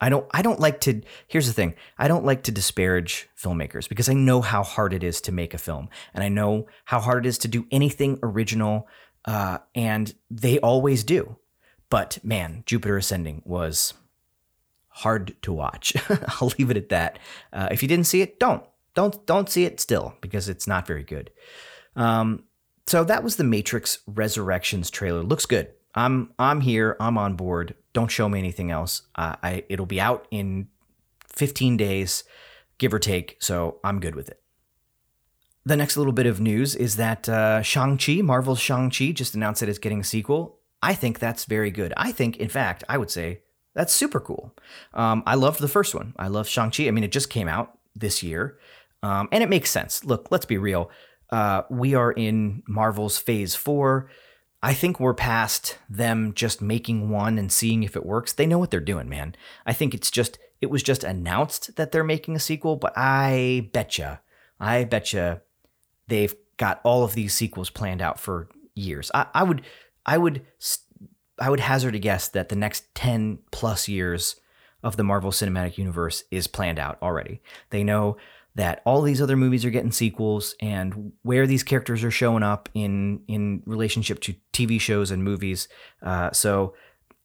I 0.00 0.08
don't, 0.08 0.26
I 0.32 0.42
don't 0.42 0.60
like 0.60 0.80
to. 0.82 1.02
Here's 1.28 1.46
the 1.46 1.52
thing: 1.52 1.74
I 1.98 2.08
don't 2.08 2.24
like 2.24 2.44
to 2.44 2.52
disparage 2.52 3.28
filmmakers 3.40 3.88
because 3.88 4.08
I 4.08 4.14
know 4.14 4.40
how 4.40 4.62
hard 4.62 4.92
it 4.92 5.04
is 5.04 5.20
to 5.22 5.32
make 5.32 5.54
a 5.54 5.58
film, 5.58 5.88
and 6.14 6.24
I 6.24 6.28
know 6.28 6.66
how 6.84 7.00
hard 7.00 7.26
it 7.26 7.28
is 7.28 7.38
to 7.38 7.48
do 7.48 7.66
anything 7.70 8.18
original, 8.22 8.88
uh, 9.24 9.58
and 9.74 10.14
they 10.30 10.58
always 10.60 11.04
do. 11.04 11.36
But 11.90 12.18
man, 12.24 12.62
Jupiter 12.66 12.96
Ascending 12.96 13.42
was 13.44 13.94
hard 14.92 15.34
to 15.42 15.52
watch. 15.52 15.94
I'll 16.40 16.52
leave 16.58 16.70
it 16.70 16.76
at 16.76 16.88
that. 16.90 17.18
Uh, 17.52 17.68
if 17.70 17.82
you 17.82 17.88
didn't 17.88 18.06
see 18.06 18.22
it, 18.22 18.38
don't 18.38 18.62
don't 18.94 19.24
don't 19.26 19.48
see 19.48 19.64
it 19.64 19.80
still 19.80 20.14
because 20.20 20.48
it's 20.48 20.66
not 20.66 20.86
very 20.86 21.02
good. 21.02 21.30
Um, 21.96 22.44
so 22.86 23.04
that 23.04 23.24
was 23.24 23.36
the 23.36 23.44
Matrix 23.44 23.98
Resurrections 24.06 24.90
trailer. 24.90 25.22
Looks 25.22 25.46
good. 25.46 25.68
I'm 25.94 26.32
I'm 26.38 26.60
here. 26.60 26.96
I'm 27.00 27.18
on 27.18 27.34
board. 27.36 27.74
Don't 27.92 28.10
show 28.10 28.28
me 28.28 28.38
anything 28.38 28.70
else. 28.70 29.02
Uh, 29.14 29.36
I 29.42 29.64
it'll 29.68 29.86
be 29.86 30.00
out 30.00 30.26
in 30.30 30.68
15 31.28 31.76
days, 31.76 32.24
give 32.78 32.92
or 32.92 32.98
take. 32.98 33.36
So 33.40 33.80
I'm 33.84 34.00
good 34.00 34.14
with 34.14 34.28
it. 34.28 34.40
The 35.64 35.76
next 35.76 35.96
little 35.96 36.12
bit 36.12 36.26
of 36.26 36.40
news 36.40 36.74
is 36.74 36.96
that 36.96 37.28
uh, 37.28 37.62
Shang-Chi, 37.62 38.14
Marvel's 38.22 38.58
Shang-Chi, 38.58 39.12
just 39.12 39.36
announced 39.36 39.60
that 39.60 39.68
it's 39.68 39.78
getting 39.78 40.00
a 40.00 40.04
sequel. 40.04 40.58
I 40.82 40.94
think 40.94 41.20
that's 41.20 41.44
very 41.44 41.70
good. 41.70 41.94
I 41.96 42.10
think, 42.10 42.38
in 42.38 42.48
fact, 42.48 42.82
I 42.88 42.98
would 42.98 43.12
say 43.12 43.42
that's 43.74 43.94
super 43.94 44.20
cool. 44.20 44.54
Um, 44.94 45.22
I 45.26 45.34
loved 45.34 45.60
the 45.60 45.68
first 45.68 45.94
one. 45.94 46.14
I 46.18 46.28
love 46.28 46.48
Shang-Chi. 46.48 46.86
I 46.86 46.90
mean, 46.90 47.04
it 47.04 47.12
just 47.12 47.30
came 47.30 47.48
out 47.48 47.78
this 47.96 48.22
year. 48.22 48.58
Um, 49.02 49.28
and 49.32 49.42
it 49.42 49.48
makes 49.48 49.70
sense. 49.70 50.04
Look, 50.04 50.28
let's 50.30 50.44
be 50.44 50.58
real. 50.58 50.90
Uh, 51.30 51.62
we 51.70 51.94
are 51.94 52.12
in 52.12 52.62
Marvel's 52.68 53.18
phase 53.18 53.54
four. 53.54 54.10
I 54.62 54.74
think 54.74 55.00
we're 55.00 55.14
past 55.14 55.78
them 55.90 56.34
just 56.34 56.62
making 56.62 57.10
one 57.10 57.36
and 57.36 57.50
seeing 57.50 57.82
if 57.82 57.96
it 57.96 58.06
works. 58.06 58.32
They 58.32 58.46
know 58.46 58.58
what 58.58 58.70
they're 58.70 58.78
doing, 58.80 59.08
man. 59.08 59.34
I 59.66 59.72
think 59.72 59.92
it's 59.92 60.10
just, 60.10 60.38
it 60.60 60.70
was 60.70 60.84
just 60.84 61.02
announced 61.02 61.74
that 61.74 61.90
they're 61.90 62.04
making 62.04 62.36
a 62.36 62.40
sequel, 62.40 62.76
but 62.76 62.92
I 62.94 63.70
betcha, 63.72 64.20
I 64.60 64.84
betcha 64.84 65.42
they've 66.06 66.34
got 66.58 66.80
all 66.84 67.02
of 67.02 67.14
these 67.14 67.34
sequels 67.34 67.70
planned 67.70 68.02
out 68.02 68.20
for 68.20 68.48
years. 68.76 69.10
I, 69.12 69.26
I 69.34 69.42
would, 69.42 69.62
I 70.06 70.18
would 70.18 70.46
I 71.38 71.50
would 71.50 71.60
hazard 71.60 71.94
a 71.94 71.98
guess 71.98 72.28
that 72.28 72.48
the 72.48 72.56
next 72.56 72.94
10 72.94 73.38
plus 73.50 73.88
years 73.88 74.36
of 74.82 74.96
the 74.96 75.04
Marvel 75.04 75.30
Cinematic 75.30 75.78
Universe 75.78 76.24
is 76.30 76.46
planned 76.46 76.78
out 76.78 76.98
already. 77.02 77.40
They 77.70 77.84
know 77.84 78.16
that 78.54 78.82
all 78.84 79.00
these 79.02 79.22
other 79.22 79.36
movies 79.36 79.64
are 79.64 79.70
getting 79.70 79.92
sequels 79.92 80.54
and 80.60 81.12
where 81.22 81.46
these 81.46 81.62
characters 81.62 82.04
are 82.04 82.10
showing 82.10 82.42
up 82.42 82.68
in 82.74 83.22
in 83.26 83.62
relationship 83.64 84.20
to 84.20 84.34
TV 84.52 84.80
shows 84.80 85.10
and 85.10 85.24
movies. 85.24 85.68
Uh, 86.02 86.30
so 86.32 86.74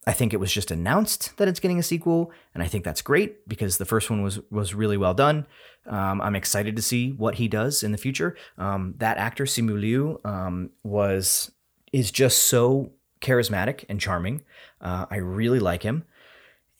I 0.06 0.14
think 0.14 0.34
it 0.34 0.40
was 0.40 0.54
just 0.54 0.72
announced 0.72 1.36
that 1.36 1.50
it's 1.50 1.60
getting 1.60 1.80
a 1.80 1.84
sequel, 1.84 2.32
and 2.54 2.64
I 2.64 2.68
think 2.68 2.86
that's 2.86 3.02
great 3.02 3.46
because 3.48 3.78
the 3.78 3.86
first 3.86 4.10
one 4.10 4.22
was 4.22 4.40
was 4.50 4.74
really 4.74 4.96
well 4.96 5.14
done. 5.14 5.46
Um, 5.86 6.22
I'm 6.22 6.36
excited 6.36 6.78
to 6.78 6.82
see 6.82 7.12
what 7.12 7.36
he 7.36 7.50
does 7.50 7.84
in 7.84 7.92
the 7.92 7.98
future. 7.98 8.38
Um, 8.58 8.94
that 9.00 9.18
actor 9.18 9.44
Simu 9.44 9.80
Liu 9.80 10.22
um, 10.24 10.70
was 10.84 11.52
is 11.92 12.10
just 12.10 12.46
so 12.46 12.92
charismatic 13.22 13.86
and 13.90 14.00
charming. 14.00 14.44
Uh, 14.82 15.06
I 15.10 15.18
really 15.18 15.60
like 15.60 15.84
him. 15.84 16.04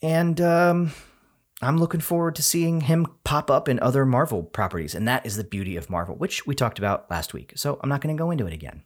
And 0.02 0.40
um, 0.40 0.92
I'm 1.60 1.78
looking 1.78 2.00
forward 2.00 2.36
to 2.36 2.42
seeing 2.42 2.82
him 2.82 3.06
pop 3.24 3.50
up 3.50 3.68
in 3.68 3.80
other 3.80 4.06
Marvel 4.06 4.42
properties. 4.42 4.94
And 4.94 5.08
that 5.08 5.26
is 5.26 5.36
the 5.36 5.44
beauty 5.44 5.76
of 5.76 5.90
Marvel, 5.90 6.14
which 6.14 6.46
we 6.46 6.54
talked 6.54 6.78
about 6.78 7.10
last 7.10 7.34
week. 7.34 7.52
So 7.56 7.80
I'm 7.82 7.88
not 7.88 8.00
going 8.00 8.16
to 8.16 8.20
go 8.20 8.30
into 8.30 8.46
it 8.46 8.52
again. 8.52 8.82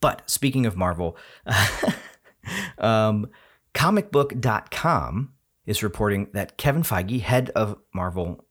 But 0.00 0.22
speaking 0.26 0.66
of 0.66 0.76
Marvel, 0.76 1.16
um, 2.78 3.28
comicbook.com 3.74 5.32
is 5.66 5.82
reporting 5.82 6.28
that 6.32 6.56
Kevin 6.56 6.82
Feige, 6.82 7.20
head 7.20 7.50
of 7.50 7.78
Marvel, 7.92 8.44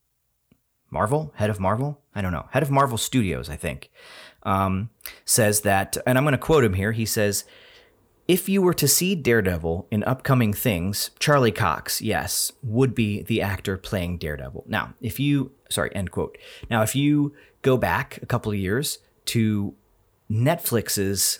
Marvel, 0.90 1.34
head 1.36 1.50
of 1.50 1.60
Marvel, 1.60 2.02
I 2.14 2.22
don't 2.22 2.32
know, 2.34 2.48
head 2.52 2.64
of 2.64 2.72
Marvel 2.72 2.98
Studios, 2.98 3.50
I 3.50 3.56
think, 3.56 3.92
um, 4.44 4.90
says 5.26 5.62
that, 5.62 5.98
and 6.06 6.18
I'm 6.18 6.24
going 6.24 6.34
to 6.34 6.38
quote 6.38 6.64
him 6.64 6.74
here. 6.74 6.92
He 6.92 7.06
says, 7.06 7.46
if 8.28 8.50
you 8.50 8.62
were 8.62 8.74
to 8.74 8.88
see 8.88 9.16
Daredevil 9.16 9.88
in 9.90 10.04
upcoming 10.04 10.52
things, 10.52 11.12
Charlie 11.18 11.52
Cox, 11.52 12.02
yes, 12.02 12.52
would 12.62 12.94
be 12.94 13.22
the 13.22 13.42
actor 13.42 13.78
playing 13.78 14.18
Daredevil. 14.18 14.66
Now, 14.68 14.94
if 15.00 15.20
you, 15.20 15.52
sorry, 15.70 15.96
end 15.96 16.12
quote. 16.12 16.38
Now, 16.70 16.82
if 16.82 16.96
you 16.96 17.34
go 17.62 17.78
back 17.78 18.20
a 18.22 18.26
couple 18.26 18.52
of 18.52 18.58
years 18.58 19.00
to 19.26 19.74
Netflix's 20.30 21.40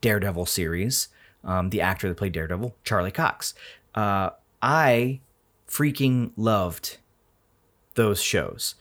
Daredevil 0.00 0.46
series, 0.46 1.08
um, 1.42 1.70
the 1.70 1.80
actor 1.80 2.08
that 2.08 2.16
played 2.16 2.32
Daredevil, 2.32 2.76
Charlie 2.84 3.10
Cox, 3.10 3.54
uh, 3.94 4.30
I 4.62 5.20
freaking 5.68 6.30
loved 6.36 6.98
those 7.94 8.20
shows. 8.20 8.76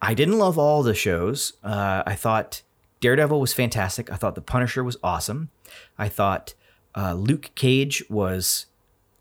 I 0.00 0.14
didn't 0.14 0.38
love 0.38 0.58
all 0.58 0.82
the 0.82 0.94
shows. 0.94 1.54
Uh, 1.64 2.02
I 2.06 2.14
thought 2.14 2.62
Daredevil 3.04 3.38
was 3.38 3.52
fantastic. 3.52 4.10
I 4.10 4.16
thought 4.16 4.34
The 4.34 4.40
Punisher 4.40 4.82
was 4.82 4.96
awesome. 5.04 5.50
I 5.98 6.08
thought 6.08 6.54
uh, 6.96 7.12
Luke 7.12 7.50
Cage 7.54 8.02
was 8.08 8.64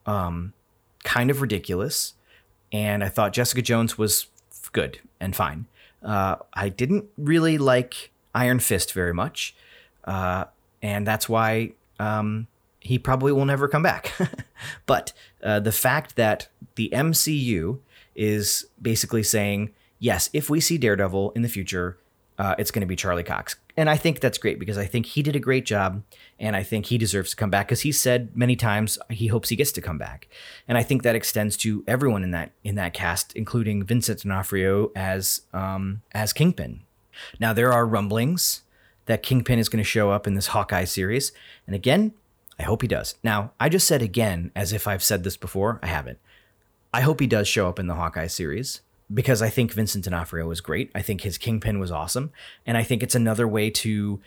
um, 0.05 0.53
kind 1.03 1.29
of 1.29 1.41
ridiculous, 1.41 2.13
and 2.71 3.03
I 3.03 3.09
thought 3.09 3.33
Jessica 3.33 3.61
Jones 3.61 3.97
was 3.97 4.27
good 4.71 5.01
and 5.19 5.35
fine. 5.35 5.65
Uh, 6.01 6.37
I 6.53 6.69
didn't 6.69 7.07
really 7.17 7.57
like 7.57 8.11
Iron 8.33 8.59
Fist 8.59 8.93
very 8.93 9.13
much, 9.13 9.53
uh, 10.05 10.45
and 10.81 11.05
that's 11.05 11.27
why 11.27 11.73
um, 11.99 12.47
he 12.79 12.97
probably 12.97 13.33
will 13.33 13.43
never 13.43 13.67
come 13.67 13.83
back. 13.83 14.13
but 14.85 15.11
uh, 15.43 15.59
the 15.59 15.73
fact 15.73 16.15
that 16.15 16.47
the 16.75 16.89
MCU 16.93 17.79
is 18.15 18.65
basically 18.81 19.23
saying, 19.23 19.73
yes, 19.99 20.29
if 20.31 20.49
we 20.49 20.61
see 20.61 20.77
Daredevil 20.77 21.31
in 21.31 21.41
the 21.41 21.49
future, 21.49 21.97
uh, 22.37 22.55
it's 22.57 22.71
going 22.71 22.79
to 22.79 22.87
be 22.87 22.95
Charlie 22.95 23.23
Cox. 23.23 23.57
And 23.75 23.89
I 23.89 23.97
think 23.97 24.19
that's 24.19 24.37
great 24.37 24.59
because 24.59 24.77
I 24.77 24.85
think 24.85 25.07
he 25.07 25.23
did 25.23 25.35
a 25.35 25.39
great 25.39 25.65
job 25.65 26.03
and 26.39 26.55
I 26.55 26.61
think 26.61 26.87
he 26.87 26.97
deserves 26.97 27.31
to 27.31 27.35
come 27.35 27.49
back 27.49 27.67
because 27.67 27.81
he 27.81 27.91
said 27.91 28.35
many 28.35 28.55
times 28.55 28.99
he 29.09 29.27
hopes 29.27 29.49
he 29.49 29.55
gets 29.55 29.71
to 29.73 29.81
come 29.81 29.97
back. 29.97 30.27
And 30.67 30.77
I 30.77 30.83
think 30.83 31.01
that 31.03 31.15
extends 31.15 31.57
to 31.57 31.83
everyone 31.87 32.23
in 32.23 32.31
that 32.31 32.51
in 32.63 32.75
that 32.75 32.93
cast, 32.93 33.35
including 33.35 33.83
Vincent 33.83 34.21
D'Onofrio 34.21 34.91
as 34.95 35.41
um, 35.53 36.03
as 36.11 36.33
Kingpin. 36.33 36.81
Now 37.39 37.53
there 37.53 37.73
are 37.73 37.87
rumblings 37.87 38.61
that 39.05 39.23
Kingpin 39.23 39.59
is 39.59 39.69
going 39.69 39.83
to 39.83 39.89
show 39.89 40.11
up 40.11 40.27
in 40.27 40.35
this 40.35 40.47
Hawkeye 40.47 40.85
series. 40.85 41.31
And 41.65 41.75
again, 41.75 42.13
I 42.59 42.63
hope 42.63 42.81
he 42.81 42.87
does. 42.87 43.15
Now, 43.23 43.51
I 43.59 43.67
just 43.69 43.87
said 43.87 44.01
again 44.01 44.51
as 44.55 44.71
if 44.71 44.87
I've 44.87 45.03
said 45.03 45.23
this 45.23 45.35
before. 45.35 45.79
I 45.83 45.87
haven't. 45.87 46.19
I 46.93 47.01
hope 47.01 47.19
he 47.19 47.27
does 47.27 47.47
show 47.47 47.67
up 47.67 47.79
in 47.79 47.87
the 47.87 47.95
Hawkeye 47.95 48.27
series 48.27 48.81
because 49.11 49.41
I 49.41 49.49
think 49.49 49.73
Vincent 49.73 50.05
D'Onofrio 50.05 50.47
was 50.47 50.61
great. 50.61 50.91
I 50.93 51.01
think 51.01 51.21
his 51.21 51.37
Kingpin 51.37 51.79
was 51.79 51.91
awesome. 51.91 52.31
And 52.65 52.77
I 52.77 52.83
think 52.83 53.03
it's 53.03 53.15
another 53.15 53.47
way 53.47 53.69
to 53.71 54.19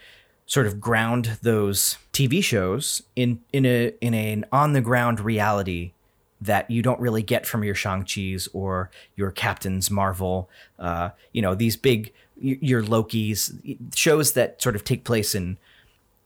sort 0.46 0.66
of 0.66 0.80
ground 0.80 1.38
those 1.42 1.98
TV 2.12 2.42
shows 2.42 3.02
in 3.16 3.40
in 3.52 3.66
a 3.66 3.92
in 4.00 4.14
an 4.14 4.44
on 4.52 4.72
the 4.72 4.80
ground 4.80 5.20
reality 5.20 5.92
that 6.40 6.70
you 6.70 6.82
don't 6.82 7.00
really 7.00 7.22
get 7.22 7.46
from 7.46 7.64
your 7.64 7.74
Shang-Chi's 7.74 8.48
or 8.52 8.90
your 9.16 9.30
Captain's 9.30 9.90
Marvel, 9.90 10.50
uh, 10.78 11.10
you 11.32 11.40
know, 11.40 11.54
these 11.54 11.76
big, 11.76 12.12
your 12.38 12.82
Loki's, 12.82 13.54
shows 13.94 14.34
that 14.34 14.60
sort 14.60 14.76
of 14.76 14.84
take 14.84 15.04
place 15.04 15.34
in 15.34 15.56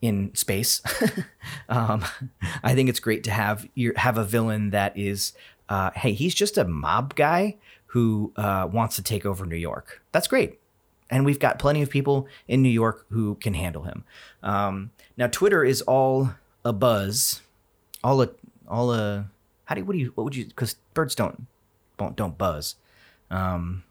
in 0.01 0.33
space. 0.33 0.81
um, 1.69 2.03
I 2.63 2.73
think 2.73 2.89
it's 2.89 2.99
great 2.99 3.23
to 3.25 3.31
have 3.31 3.67
you 3.75 3.93
have 3.95 4.17
a 4.17 4.23
villain 4.23 4.71
that 4.71 4.97
is, 4.97 5.33
uh, 5.69 5.91
hey, 5.91 6.13
he's 6.13 6.33
just 6.33 6.57
a 6.57 6.65
mob 6.65 7.15
guy 7.15 7.55
who 7.91 8.31
uh, 8.37 8.69
wants 8.71 8.95
to 8.95 9.03
take 9.03 9.25
over 9.25 9.45
New 9.45 9.57
York. 9.57 10.01
That's 10.13 10.27
great. 10.27 10.59
And 11.09 11.25
we've 11.25 11.39
got 11.39 11.59
plenty 11.59 11.81
of 11.81 11.89
people 11.89 12.25
in 12.47 12.61
New 12.61 12.69
York 12.69 13.05
who 13.09 13.35
can 13.35 13.53
handle 13.53 13.83
him. 13.83 14.05
Um, 14.41 14.91
now, 15.17 15.27
Twitter 15.27 15.61
is 15.65 15.81
all 15.81 16.31
a 16.63 16.71
buzz, 16.71 17.41
all 18.01 18.21
a, 18.21 18.29
all 18.65 18.93
a, 18.93 19.29
how 19.65 19.75
do 19.75 19.81
you, 19.81 19.85
what 19.85 19.93
do 19.93 19.99
you, 19.99 20.11
what 20.15 20.23
would 20.23 20.35
you, 20.37 20.45
because 20.45 20.75
birds 20.93 21.15
don't, 21.15 21.47
don't, 21.97 22.15
don't 22.15 22.37
buzz. 22.37 22.75
Um, 23.29 23.83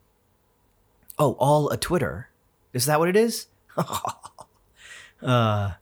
oh, 1.18 1.36
all 1.38 1.68
a 1.68 1.76
Twitter. 1.76 2.30
Is 2.72 2.86
that 2.86 2.98
what 2.98 3.08
it 3.10 3.16
is? 3.16 3.48
uh, 5.22 5.72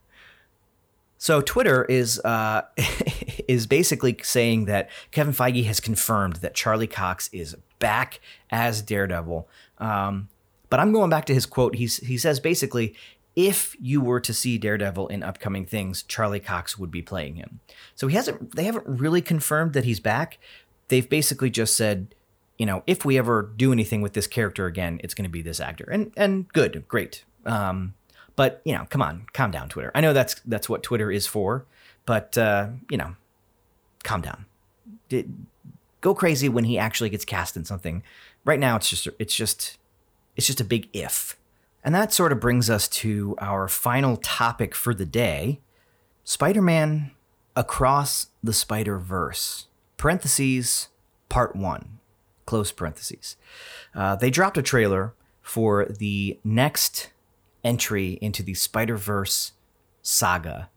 so 1.19 1.41
Twitter 1.41 1.85
is 1.85 2.19
uh, 2.25 2.63
is 3.49 3.67
basically 3.67 4.17
saying 4.23 4.67
that 4.67 4.91
Kevin 5.11 5.33
Feige 5.33 5.65
has 5.65 5.81
confirmed 5.81 6.37
that 6.37 6.55
Charlie 6.55 6.87
Cox 6.87 7.29
is 7.33 7.57
back 7.79 8.21
as 8.51 8.83
Daredevil. 8.83 9.49
Um, 9.79 10.29
but 10.71 10.79
I'm 10.79 10.93
going 10.93 11.11
back 11.11 11.25
to 11.27 11.35
his 11.35 11.47
quote. 11.47 11.77
He's 11.77 11.97
he 11.97 12.19
says 12.19 12.39
basically, 12.39 12.95
if 13.35 13.75
you 13.81 14.01
were 14.01 14.21
to 14.21 14.35
see 14.35 14.59
Daredevil 14.59 15.09
in 15.09 15.23
upcoming 15.23 15.65
things, 15.65 16.03
Charlie 16.03 16.41
Cox 16.41 16.79
would 16.79 16.91
be 16.91 17.03
playing 17.03 17.37
him. 17.37 17.61
So 17.95 18.07
he 18.07 18.17
hasn't. 18.17 18.55
They 18.55 18.65
haven't 18.65 18.87
really 18.87 19.23
confirmed 19.23 19.73
that 19.73 19.85
he's 19.85 20.01
back. 20.01 20.39
They've 20.89 21.09
basically 21.09 21.51
just 21.51 21.77
said, 21.77 22.15
you 22.59 22.67
know, 22.67 22.83
if 22.87 23.05
we 23.05 23.17
ever 23.17 23.51
do 23.57 23.73
anything 23.73 24.03
with 24.03 24.13
this 24.13 24.27
character 24.27 24.67
again, 24.67 25.01
it's 25.03 25.15
going 25.15 25.25
to 25.25 25.31
be 25.31 25.43
this 25.43 25.61
actor. 25.61 25.89
And 25.91 26.13
and 26.17 26.49
good, 26.53 26.87
great. 26.87 27.25
Um, 27.47 27.95
but 28.37 28.61
you 28.65 28.75
know, 28.75 28.87
come 28.91 29.01
on, 29.01 29.27
calm 29.33 29.51
down, 29.51 29.69
Twitter. 29.69 29.91
I 29.95 30.01
know 30.01 30.13
that's 30.13 30.35
that's 30.45 30.69
what 30.69 30.83
Twitter 30.83 31.11
is 31.11 31.27
for, 31.27 31.65
but 32.05 32.37
uh, 32.37 32.69
you 32.91 32.99
know, 32.99 33.15
calm 34.09 34.23
down. 34.23 34.47
go 36.01 36.15
crazy 36.15 36.49
when 36.49 36.65
he 36.65 36.79
actually 36.79 37.11
gets 37.11 37.25
cast 37.25 37.57
in 37.57 37.65
something. 37.65 38.03
Right 38.45 38.59
now, 38.59 38.77
it's 38.77 38.89
just 38.89 39.09
it's 39.19 39.35
just 39.35 39.79
it's 40.37 40.47
just 40.47 40.61
a 40.61 40.65
big 40.65 40.89
if. 40.93 41.37
And 41.85 41.95
that 41.95 42.13
sort 42.13 42.33
of 42.33 42.41
brings 42.41 42.69
us 42.69 42.89
to 42.89 43.37
our 43.39 43.69
final 43.69 44.17
topic 44.17 44.75
for 44.75 44.95
the 44.95 45.07
day 45.07 45.61
Spider 46.25 46.63
Man 46.63 47.13
Across 47.55 48.29
the 48.43 48.53
Spider 48.53 48.99
Verse, 48.99 49.67
parentheses, 49.97 50.89
part 51.29 51.55
one, 51.55 51.99
close 52.47 52.73
parentheses. 52.73 53.37
Uh, 53.95 54.17
they 54.17 54.31
dropped 54.31 54.59
a 54.59 54.63
trailer 54.63 55.15
for 55.43 55.87
the 55.87 56.39
next 56.45 57.11
entry 57.65 58.19
into 58.23 58.43
the 58.43 58.55
Spider 58.55 58.97
Verse 58.97 59.53
saga. 60.03 60.71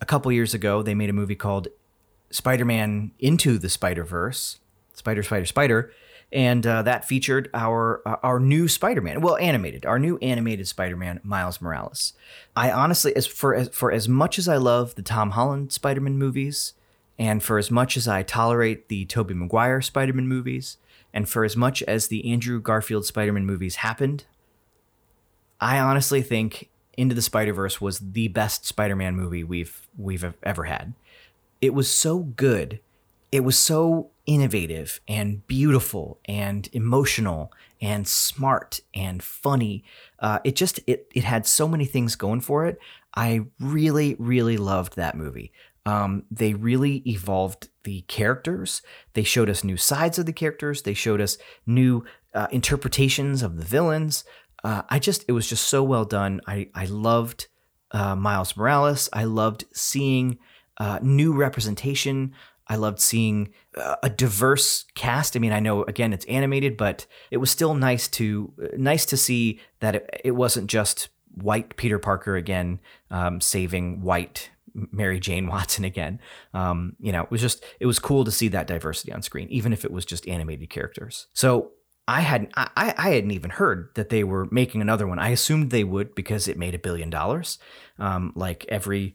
A 0.00 0.06
couple 0.06 0.32
years 0.32 0.54
ago, 0.54 0.82
they 0.82 0.94
made 0.94 1.10
a 1.10 1.12
movie 1.12 1.36
called 1.36 1.68
Spider 2.32 2.64
Man 2.64 3.12
Into 3.18 3.58
the 3.58 3.68
Spider 3.68 4.04
Verse, 4.04 4.58
Spider, 4.94 5.22
Spider, 5.22 5.46
Spider, 5.46 5.92
and 6.32 6.66
uh, 6.66 6.82
that 6.82 7.04
featured 7.04 7.50
our 7.52 8.00
uh, 8.06 8.16
our 8.22 8.40
new 8.40 8.66
Spider-Man, 8.66 9.20
well, 9.20 9.36
animated, 9.36 9.84
our 9.84 9.98
new 9.98 10.16
animated 10.18 10.66
Spider-Man, 10.66 11.20
Miles 11.22 11.60
Morales. 11.60 12.14
I 12.56 12.70
honestly, 12.70 13.14
as 13.14 13.26
for 13.26 13.54
as, 13.54 13.68
for 13.68 13.92
as 13.92 14.08
much 14.08 14.38
as 14.38 14.48
I 14.48 14.56
love 14.56 14.94
the 14.94 15.02
Tom 15.02 15.32
Holland 15.32 15.72
Spider-Man 15.72 16.16
movies, 16.16 16.72
and 17.18 17.42
for 17.42 17.58
as 17.58 17.70
much 17.70 17.96
as 17.96 18.08
I 18.08 18.22
tolerate 18.22 18.88
the 18.88 19.04
Tobey 19.04 19.34
Maguire 19.34 19.82
Spider-Man 19.82 20.26
movies, 20.26 20.78
and 21.12 21.28
for 21.28 21.44
as 21.44 21.56
much 21.56 21.82
as 21.82 22.08
the 22.08 22.30
Andrew 22.32 22.60
Garfield 22.60 23.04
Spider-Man 23.04 23.44
movies 23.44 23.76
happened, 23.76 24.24
I 25.60 25.78
honestly 25.78 26.22
think 26.22 26.70
Into 26.96 27.14
the 27.14 27.22
Spider-Verse 27.22 27.80
was 27.80 27.98
the 27.98 28.28
best 28.28 28.64
Spider-Man 28.64 29.16
movie 29.16 29.44
we've 29.44 29.86
we've 29.98 30.34
ever 30.42 30.64
had. 30.64 30.94
It 31.62 31.74
was 31.74 31.88
so 31.90 32.18
good. 32.20 32.80
It 33.32 33.44
was 33.44 33.58
so 33.58 34.10
innovative 34.26 35.00
and 35.08 35.46
beautiful 35.46 36.20
and 36.26 36.68
emotional 36.74 37.52
and 37.80 38.06
smart 38.06 38.80
and 38.94 39.22
funny. 39.22 39.84
Uh, 40.18 40.40
it 40.44 40.56
just 40.56 40.80
it 40.86 41.08
it 41.14 41.24
had 41.24 41.46
so 41.46 41.66
many 41.66 41.86
things 41.86 42.16
going 42.16 42.42
for 42.42 42.66
it. 42.66 42.78
I 43.14 43.46
really 43.58 44.16
really 44.18 44.58
loved 44.58 44.96
that 44.96 45.16
movie. 45.16 45.52
Um, 45.86 46.24
they 46.30 46.54
really 46.54 46.96
evolved 47.06 47.70
the 47.84 48.02
characters. 48.02 48.82
They 49.14 49.24
showed 49.24 49.50
us 49.50 49.64
new 49.64 49.78
sides 49.78 50.18
of 50.18 50.26
the 50.26 50.32
characters. 50.32 50.82
They 50.82 50.94
showed 50.94 51.22
us 51.22 51.38
new 51.66 52.04
uh, 52.34 52.48
interpretations 52.52 53.42
of 53.42 53.56
the 53.56 53.64
villains 53.64 54.24
uh, 54.64 54.82
I 54.88 54.98
just 54.98 55.24
it 55.28 55.32
was 55.32 55.48
just 55.48 55.68
so 55.68 55.82
well 55.82 56.04
done. 56.04 56.40
I 56.46 56.68
I 56.74 56.84
loved 56.86 57.48
uh, 57.90 58.16
Miles 58.16 58.56
Morales. 58.56 59.08
I 59.12 59.24
loved 59.24 59.64
seeing 59.72 60.38
uh, 60.82 60.98
new 61.00 61.32
representation. 61.32 62.34
I 62.66 62.74
loved 62.74 62.98
seeing 62.98 63.52
uh, 63.76 63.94
a 64.02 64.10
diverse 64.10 64.84
cast. 64.96 65.36
I 65.36 65.38
mean, 65.38 65.52
I 65.52 65.60
know 65.60 65.84
again 65.84 66.12
it's 66.12 66.24
animated, 66.24 66.76
but 66.76 67.06
it 67.30 67.36
was 67.36 67.52
still 67.52 67.74
nice 67.74 68.08
to 68.08 68.52
nice 68.76 69.06
to 69.06 69.16
see 69.16 69.60
that 69.78 69.94
it, 69.94 70.20
it 70.24 70.30
wasn't 70.32 70.68
just 70.68 71.08
white 71.34 71.76
Peter 71.76 72.00
Parker 72.00 72.34
again 72.34 72.80
um, 73.12 73.40
saving 73.40 74.02
white 74.02 74.50
Mary 74.74 75.20
Jane 75.20 75.46
Watson 75.52 75.84
again. 75.84 76.18
Um, 76.52 76.96
you 76.98 77.12
know, 77.12 77.22
it 77.22 77.30
was 77.30 77.40
just 77.40 77.62
it 77.78 77.86
was 77.86 78.00
cool 78.00 78.24
to 78.24 78.32
see 78.32 78.48
that 78.48 78.66
diversity 78.66 79.12
on 79.12 79.22
screen, 79.22 79.46
even 79.50 79.72
if 79.72 79.84
it 79.84 79.92
was 79.92 80.04
just 80.04 80.26
animated 80.26 80.68
characters. 80.68 81.28
So 81.32 81.70
I 82.08 82.22
hadn't 82.22 82.50
I, 82.56 82.92
I 82.98 83.10
hadn't 83.10 83.30
even 83.30 83.50
heard 83.50 83.90
that 83.94 84.08
they 84.08 84.24
were 84.24 84.48
making 84.50 84.80
another 84.80 85.06
one. 85.06 85.20
I 85.20 85.28
assumed 85.28 85.70
they 85.70 85.84
would 85.84 86.16
because 86.16 86.48
it 86.48 86.58
made 86.58 86.74
a 86.74 86.80
billion 86.80 87.08
dollars, 87.08 87.60
um, 88.00 88.32
like 88.34 88.66
every 88.68 89.14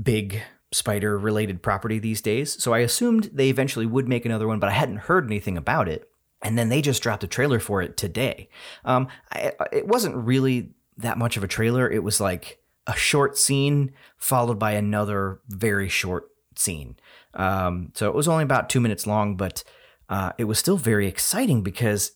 big 0.00 0.42
spider 0.72 1.18
related 1.18 1.62
property 1.62 1.98
these 1.98 2.20
days. 2.20 2.60
So 2.62 2.72
I 2.72 2.80
assumed 2.80 3.30
they 3.32 3.48
eventually 3.48 3.86
would 3.86 4.08
make 4.08 4.24
another 4.24 4.48
one, 4.48 4.58
but 4.58 4.68
I 4.68 4.72
hadn't 4.72 4.96
heard 4.96 5.26
anything 5.26 5.56
about 5.56 5.88
it. 5.88 6.08
And 6.42 6.58
then 6.58 6.70
they 6.70 6.82
just 6.82 7.02
dropped 7.02 7.22
a 7.22 7.28
trailer 7.28 7.60
for 7.60 7.82
it 7.82 7.96
today. 7.96 8.48
Um, 8.84 9.08
I, 9.30 9.52
it 9.70 9.86
wasn't 9.86 10.16
really 10.16 10.70
that 10.96 11.18
much 11.18 11.36
of 11.36 11.44
a 11.44 11.48
trailer. 11.48 11.88
It 11.88 12.02
was 12.02 12.20
like 12.20 12.58
a 12.86 12.96
short 12.96 13.38
scene 13.38 13.92
followed 14.16 14.58
by 14.58 14.72
another 14.72 15.40
very 15.48 15.88
short 15.88 16.28
scene. 16.56 16.96
Um, 17.34 17.92
so 17.94 18.08
it 18.08 18.14
was 18.14 18.28
only 18.28 18.44
about 18.44 18.68
two 18.68 18.80
minutes 18.80 19.06
long, 19.06 19.36
but 19.36 19.62
uh, 20.08 20.32
it 20.36 20.44
was 20.44 20.58
still 20.58 20.76
very 20.76 21.06
exciting 21.06 21.62
because 21.62 22.12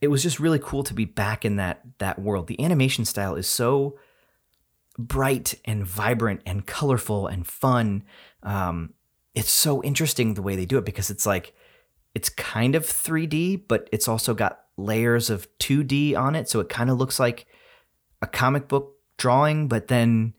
it 0.00 0.08
was 0.08 0.22
just 0.22 0.40
really 0.40 0.58
cool 0.58 0.82
to 0.84 0.94
be 0.94 1.04
back 1.04 1.44
in 1.44 1.56
that 1.56 1.82
that 1.98 2.18
world. 2.18 2.46
The 2.46 2.62
animation 2.62 3.04
style 3.04 3.34
is 3.34 3.46
so 3.46 3.98
bright 4.98 5.54
and 5.64 5.86
vibrant 5.86 6.42
and 6.44 6.66
colorful 6.66 7.26
and 7.26 7.46
fun. 7.46 8.02
Um, 8.42 8.94
it's 9.34 9.50
so 9.50 9.82
interesting 9.82 10.34
the 10.34 10.42
way 10.42 10.56
they 10.56 10.66
do 10.66 10.78
it 10.78 10.84
because 10.84 11.10
it's 11.10 11.24
like 11.24 11.54
it's 12.14 12.28
kind 12.28 12.74
of 12.74 12.84
3D, 12.84 13.62
but 13.68 13.88
it's 13.92 14.08
also 14.08 14.34
got 14.34 14.60
layers 14.76 15.30
of 15.30 15.48
2D 15.58 16.16
on 16.16 16.34
it, 16.34 16.48
so 16.48 16.60
it 16.60 16.68
kind 16.68 16.90
of 16.90 16.98
looks 16.98 17.20
like 17.20 17.46
a 18.20 18.26
comic 18.26 18.68
book 18.68 18.94
drawing, 19.16 19.68
but 19.68 19.88
then 19.88 20.34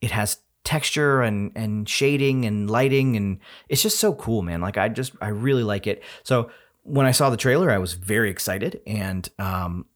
it 0.00 0.10
has 0.10 0.38
texture 0.64 1.22
and 1.22 1.50
and 1.56 1.88
shading 1.88 2.44
and 2.44 2.70
lighting. 2.70 3.16
And 3.16 3.40
it's 3.68 3.82
just 3.82 3.98
so 3.98 4.14
cool 4.14 4.42
man. 4.42 4.60
Like 4.60 4.76
i 4.78 4.88
just 4.88 5.12
i 5.20 5.28
really 5.28 5.64
like 5.64 5.86
it. 5.86 6.02
So 6.22 6.50
when 6.84 7.06
i 7.06 7.10
saw 7.10 7.30
the 7.30 7.36
trailer 7.36 7.70
i 7.70 7.78
was 7.78 7.94
very 7.94 8.30
excited. 8.30 8.80
And 8.86 9.28
um 9.38 9.86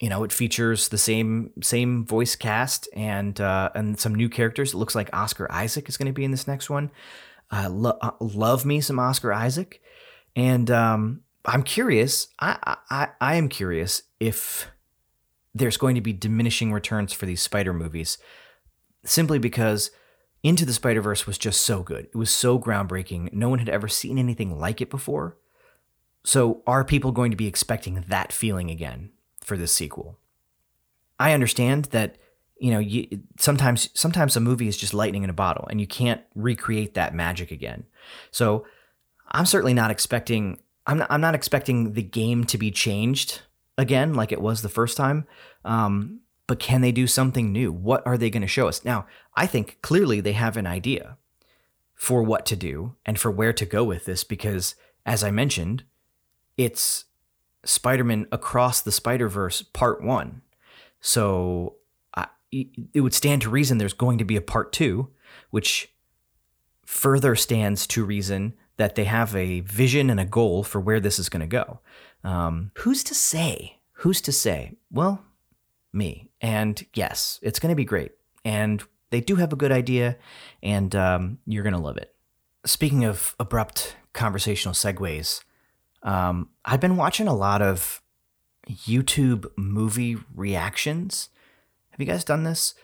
you 0.00 0.08
know 0.08 0.24
it 0.24 0.32
features 0.32 0.88
the 0.88 0.98
same 0.98 1.50
same 1.62 2.04
voice 2.04 2.36
cast 2.36 2.88
and 2.92 3.40
uh 3.40 3.70
and 3.74 3.98
some 3.98 4.14
new 4.14 4.28
characters 4.28 4.74
it 4.74 4.76
looks 4.76 4.94
like 4.94 5.08
oscar 5.14 5.50
isaac 5.50 5.88
is 5.88 5.96
going 5.96 6.06
to 6.06 6.12
be 6.12 6.24
in 6.24 6.30
this 6.30 6.46
next 6.46 6.68
one 6.68 6.90
I 7.50 7.66
lo- 7.66 7.98
uh, 8.00 8.12
love 8.20 8.64
me 8.64 8.80
some 8.80 8.98
Oscar 8.98 9.32
Isaac, 9.32 9.80
and 10.34 10.70
um, 10.70 11.22
I'm 11.44 11.62
curious. 11.62 12.28
I, 12.40 12.76
I 12.90 13.08
I 13.20 13.34
am 13.36 13.48
curious 13.48 14.02
if 14.20 14.68
there's 15.54 15.76
going 15.76 15.94
to 15.94 16.00
be 16.00 16.12
diminishing 16.12 16.72
returns 16.72 17.12
for 17.12 17.26
these 17.26 17.42
Spider 17.42 17.72
movies, 17.72 18.18
simply 19.04 19.38
because 19.38 19.90
Into 20.42 20.66
the 20.66 20.72
Spider 20.72 21.00
Verse 21.00 21.26
was 21.26 21.38
just 21.38 21.60
so 21.60 21.82
good. 21.82 22.06
It 22.06 22.16
was 22.16 22.30
so 22.30 22.58
groundbreaking. 22.58 23.32
No 23.32 23.48
one 23.48 23.60
had 23.60 23.68
ever 23.68 23.88
seen 23.88 24.18
anything 24.18 24.58
like 24.58 24.80
it 24.80 24.90
before. 24.90 25.36
So, 26.24 26.62
are 26.66 26.84
people 26.84 27.12
going 27.12 27.30
to 27.30 27.36
be 27.36 27.46
expecting 27.46 28.04
that 28.08 28.32
feeling 28.32 28.70
again 28.70 29.10
for 29.46 29.56
this 29.56 29.72
sequel? 29.72 30.18
I 31.18 31.32
understand 31.32 31.86
that 31.86 32.16
you 32.58 32.70
know 32.70 32.78
you, 32.78 33.06
sometimes 33.38 33.88
sometimes 33.94 34.36
a 34.36 34.40
movie 34.40 34.68
is 34.68 34.76
just 34.76 34.92
lightning 34.92 35.22
in 35.22 35.30
a 35.30 35.34
bottle, 35.34 35.66
and 35.70 35.80
you 35.80 35.86
can't 35.86 36.20
recreate 36.34 36.94
that 36.94 37.14
magic 37.14 37.50
again. 37.50 37.84
So, 38.30 38.66
I'm 39.30 39.46
certainly 39.46 39.74
not 39.74 39.90
expecting. 39.90 40.58
I'm 40.86 40.98
not, 40.98 41.10
I'm 41.10 41.20
not 41.20 41.34
expecting 41.34 41.94
the 41.94 42.02
game 42.02 42.44
to 42.44 42.58
be 42.58 42.70
changed 42.70 43.42
again 43.78 44.14
like 44.14 44.32
it 44.32 44.40
was 44.40 44.62
the 44.62 44.68
first 44.68 44.96
time. 44.96 45.26
Um, 45.64 46.20
but 46.46 46.60
can 46.60 46.80
they 46.80 46.92
do 46.92 47.06
something 47.06 47.52
new? 47.52 47.72
What 47.72 48.06
are 48.06 48.16
they 48.16 48.30
going 48.30 48.42
to 48.42 48.46
show 48.48 48.68
us? 48.68 48.84
Now, 48.84 49.06
I 49.34 49.46
think 49.46 49.78
clearly 49.82 50.20
they 50.20 50.32
have 50.32 50.56
an 50.56 50.66
idea 50.66 51.16
for 51.94 52.22
what 52.22 52.46
to 52.46 52.56
do 52.56 52.94
and 53.04 53.18
for 53.18 53.30
where 53.30 53.52
to 53.52 53.66
go 53.66 53.82
with 53.82 54.04
this 54.04 54.22
because, 54.22 54.76
as 55.04 55.24
I 55.24 55.30
mentioned, 55.30 55.82
it's 56.56 57.06
Spider 57.66 58.04
Man 58.04 58.26
Across 58.32 58.82
the 58.82 58.92
Spider 58.92 59.28
Verse 59.28 59.62
Part 59.62 60.02
1. 60.02 60.42
So 61.00 61.76
I, 62.14 62.28
it 62.52 63.00
would 63.00 63.14
stand 63.14 63.42
to 63.42 63.50
reason 63.50 63.78
there's 63.78 63.92
going 63.92 64.18
to 64.18 64.24
be 64.24 64.36
a 64.36 64.40
Part 64.40 64.72
2, 64.72 65.08
which 65.50 65.92
further 66.84 67.34
stands 67.36 67.86
to 67.88 68.04
reason 68.04 68.54
that 68.76 68.94
they 68.94 69.04
have 69.04 69.34
a 69.34 69.60
vision 69.60 70.10
and 70.10 70.20
a 70.20 70.24
goal 70.24 70.62
for 70.62 70.80
where 70.80 71.00
this 71.00 71.18
is 71.18 71.28
going 71.28 71.40
to 71.40 71.46
go. 71.46 71.80
Um, 72.24 72.70
who's 72.76 73.02
to 73.04 73.14
say? 73.14 73.78
Who's 74.00 74.20
to 74.22 74.32
say? 74.32 74.76
Well, 74.90 75.24
me. 75.92 76.30
And 76.40 76.84
yes, 76.94 77.38
it's 77.42 77.58
going 77.58 77.70
to 77.70 77.76
be 77.76 77.84
great. 77.84 78.12
And 78.44 78.82
they 79.10 79.20
do 79.20 79.36
have 79.36 79.52
a 79.52 79.56
good 79.56 79.72
idea, 79.72 80.16
and 80.62 80.94
um, 80.94 81.38
you're 81.46 81.62
going 81.62 81.72
to 81.72 81.80
love 81.80 81.96
it. 81.96 82.14
Speaking 82.64 83.04
of 83.04 83.34
abrupt 83.38 83.96
conversational 84.12 84.74
segues, 84.74 85.42
um, 86.06 86.50
I've 86.64 86.80
been 86.80 86.96
watching 86.96 87.26
a 87.26 87.34
lot 87.34 87.60
of 87.60 88.00
YouTube 88.70 89.46
movie 89.56 90.16
reactions. 90.34 91.28
Have 91.90 92.00
you 92.00 92.06
guys 92.06 92.24
done 92.24 92.44
this? 92.44 92.74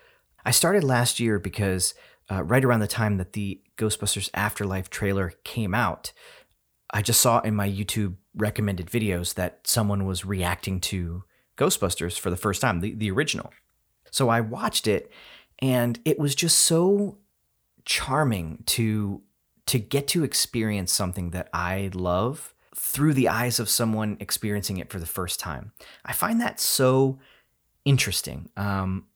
I 0.44 0.50
started 0.50 0.82
last 0.82 1.20
year 1.20 1.38
because 1.38 1.94
uh, 2.30 2.42
right 2.42 2.64
around 2.64 2.80
the 2.80 2.88
time 2.88 3.18
that 3.18 3.32
the 3.32 3.60
Ghostbusters 3.78 4.28
Afterlife 4.34 4.90
trailer 4.90 5.32
came 5.44 5.72
out, 5.72 6.12
I 6.90 7.00
just 7.00 7.20
saw 7.20 7.40
in 7.40 7.54
my 7.54 7.68
YouTube 7.68 8.16
recommended 8.34 8.86
videos 8.88 9.34
that 9.34 9.66
someone 9.66 10.04
was 10.04 10.24
reacting 10.24 10.80
to 10.80 11.22
Ghostbusters 11.56 12.18
for 12.18 12.28
the 12.28 12.36
first 12.36 12.60
time, 12.60 12.80
the, 12.80 12.92
the 12.92 13.10
original. 13.10 13.52
So 14.10 14.28
I 14.30 14.40
watched 14.40 14.88
it 14.88 15.12
and 15.60 16.00
it 16.04 16.18
was 16.18 16.34
just 16.34 16.58
so 16.58 17.18
charming 17.84 18.62
to 18.66 19.22
to 19.66 19.78
get 19.78 20.08
to 20.08 20.24
experience 20.24 20.92
something 20.92 21.30
that 21.30 21.48
I 21.52 21.90
love 21.94 22.51
through 22.74 23.14
the 23.14 23.28
eyes 23.28 23.60
of 23.60 23.68
someone 23.68 24.16
experiencing 24.20 24.78
it 24.78 24.90
for 24.90 24.98
the 24.98 25.06
first 25.06 25.38
time. 25.38 25.72
I 26.04 26.12
find 26.12 26.40
that 26.40 26.58
so 26.58 27.18
interesting. 27.84 28.50
Um, 28.56 29.06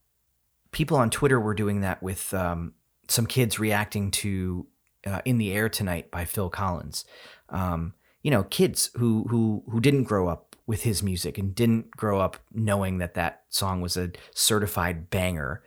people 0.73 0.97
on 0.97 1.11
Twitter 1.11 1.41
were 1.41 1.55
doing 1.55 1.81
that 1.81 2.03
with 2.03 2.35
um, 2.35 2.75
some 3.09 3.27
kids 3.27 3.59
reacting 3.59 4.11
to 4.13 4.67
uh, 5.07 5.21
"In 5.25 5.39
the 5.39 5.53
Air 5.53 5.69
Tonight" 5.69 6.11
by 6.11 6.25
Phil 6.25 6.51
Collins. 6.51 7.05
Um, 7.49 7.95
you 8.23 8.31
know, 8.31 8.45
kids 8.45 8.91
who 8.97 9.25
who 9.29 9.63
who 9.71 9.81
didn't 9.81 10.05
grow 10.05 10.29
up 10.29 10.57
with 10.67 10.83
his 10.83 11.03
music 11.03 11.39
and 11.39 11.55
didn't 11.55 11.93
grow 11.93 12.21
up 12.21 12.39
knowing 12.53 12.99
that 12.99 13.15
that 13.15 13.45
song 13.49 13.81
was 13.81 13.97
a 13.97 14.11
certified 14.35 15.09
banger, 15.11 15.63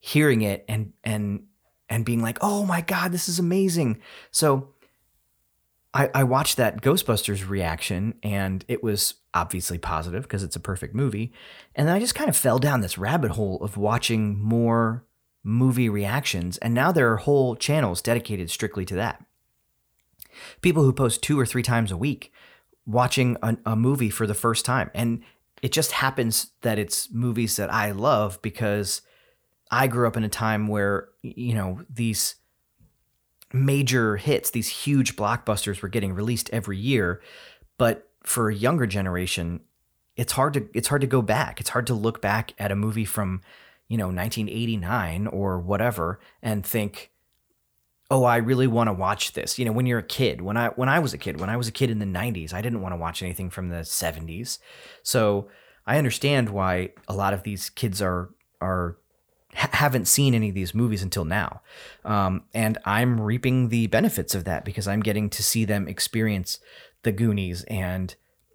hearing 0.00 0.42
it 0.42 0.64
and 0.68 0.92
and 1.04 1.44
and 1.88 2.04
being 2.04 2.20
like, 2.20 2.38
"Oh 2.40 2.66
my 2.66 2.80
god, 2.80 3.12
this 3.12 3.28
is 3.28 3.38
amazing!" 3.38 4.00
So 4.30 4.74
I, 5.94 6.10
I 6.14 6.24
watched 6.24 6.56
that 6.58 6.82
Ghostbusters 6.82 7.48
reaction 7.48 8.14
and 8.22 8.64
it 8.68 8.82
was 8.82 9.14
obviously 9.32 9.78
positive 9.78 10.22
because 10.22 10.42
it's 10.42 10.56
a 10.56 10.60
perfect 10.60 10.94
movie. 10.94 11.32
And 11.74 11.88
then 11.88 11.96
I 11.96 12.00
just 12.00 12.14
kind 12.14 12.28
of 12.28 12.36
fell 12.36 12.58
down 12.58 12.80
this 12.80 12.98
rabbit 12.98 13.32
hole 13.32 13.62
of 13.62 13.76
watching 13.76 14.38
more 14.38 15.04
movie 15.42 15.88
reactions. 15.88 16.58
And 16.58 16.74
now 16.74 16.92
there 16.92 17.10
are 17.12 17.16
whole 17.16 17.56
channels 17.56 18.02
dedicated 18.02 18.50
strictly 18.50 18.84
to 18.86 18.94
that. 18.96 19.24
People 20.60 20.82
who 20.82 20.92
post 20.92 21.22
two 21.22 21.38
or 21.40 21.46
three 21.46 21.62
times 21.62 21.90
a 21.90 21.96
week 21.96 22.32
watching 22.86 23.36
a, 23.42 23.56
a 23.64 23.76
movie 23.76 24.10
for 24.10 24.26
the 24.26 24.34
first 24.34 24.64
time. 24.64 24.90
And 24.94 25.22
it 25.62 25.72
just 25.72 25.92
happens 25.92 26.52
that 26.62 26.78
it's 26.78 27.10
movies 27.12 27.56
that 27.56 27.72
I 27.72 27.92
love 27.92 28.40
because 28.42 29.02
I 29.70 29.86
grew 29.86 30.06
up 30.06 30.16
in 30.16 30.24
a 30.24 30.28
time 30.28 30.68
where, 30.68 31.08
you 31.22 31.54
know, 31.54 31.80
these 31.90 32.36
major 33.52 34.16
hits, 34.16 34.50
these 34.50 34.68
huge 34.68 35.16
blockbusters 35.16 35.82
were 35.82 35.88
getting 35.88 36.14
released 36.14 36.50
every 36.52 36.78
year. 36.78 37.20
But 37.78 38.08
for 38.22 38.50
a 38.50 38.54
younger 38.54 38.86
generation, 38.86 39.60
it's 40.16 40.32
hard 40.32 40.54
to 40.54 40.68
it's 40.74 40.88
hard 40.88 41.00
to 41.00 41.06
go 41.06 41.22
back. 41.22 41.60
It's 41.60 41.70
hard 41.70 41.86
to 41.86 41.94
look 41.94 42.20
back 42.20 42.52
at 42.58 42.72
a 42.72 42.76
movie 42.76 43.04
from, 43.04 43.40
you 43.88 43.96
know, 43.96 44.06
1989 44.06 45.28
or 45.28 45.60
whatever 45.60 46.20
and 46.42 46.66
think, 46.66 47.10
"Oh, 48.10 48.24
I 48.24 48.36
really 48.36 48.66
want 48.66 48.88
to 48.88 48.92
watch 48.92 49.32
this." 49.32 49.58
You 49.58 49.64
know, 49.64 49.72
when 49.72 49.86
you're 49.86 50.00
a 50.00 50.02
kid, 50.02 50.40
when 50.40 50.56
I 50.56 50.68
when 50.70 50.88
I 50.88 50.98
was 50.98 51.14
a 51.14 51.18
kid, 51.18 51.40
when 51.40 51.50
I 51.50 51.56
was 51.56 51.68
a 51.68 51.72
kid 51.72 51.88
in 51.88 52.00
the 52.00 52.04
90s, 52.04 52.52
I 52.52 52.60
didn't 52.60 52.80
want 52.80 52.92
to 52.92 52.96
watch 52.98 53.22
anything 53.22 53.48
from 53.48 53.68
the 53.68 53.84
70s. 53.84 54.58
So, 55.02 55.48
I 55.86 55.98
understand 55.98 56.50
why 56.50 56.90
a 57.06 57.14
lot 57.14 57.32
of 57.32 57.44
these 57.44 57.70
kids 57.70 58.02
are 58.02 58.30
are 58.60 58.98
haven't 59.54 60.06
seen 60.06 60.34
any 60.34 60.50
of 60.50 60.54
these 60.54 60.74
movies 60.74 61.02
until 61.02 61.24
now. 61.24 61.62
Um, 62.04 62.44
and 62.54 62.78
I'm 62.84 63.20
reaping 63.20 63.68
the 63.68 63.86
benefits 63.86 64.34
of 64.34 64.44
that 64.44 64.64
because 64.64 64.86
I'm 64.86 65.00
getting 65.00 65.30
to 65.30 65.42
see 65.42 65.64
them 65.64 65.88
experience 65.88 66.60
the 67.02 67.12
Goonies 67.12 67.64
and 67.64 68.14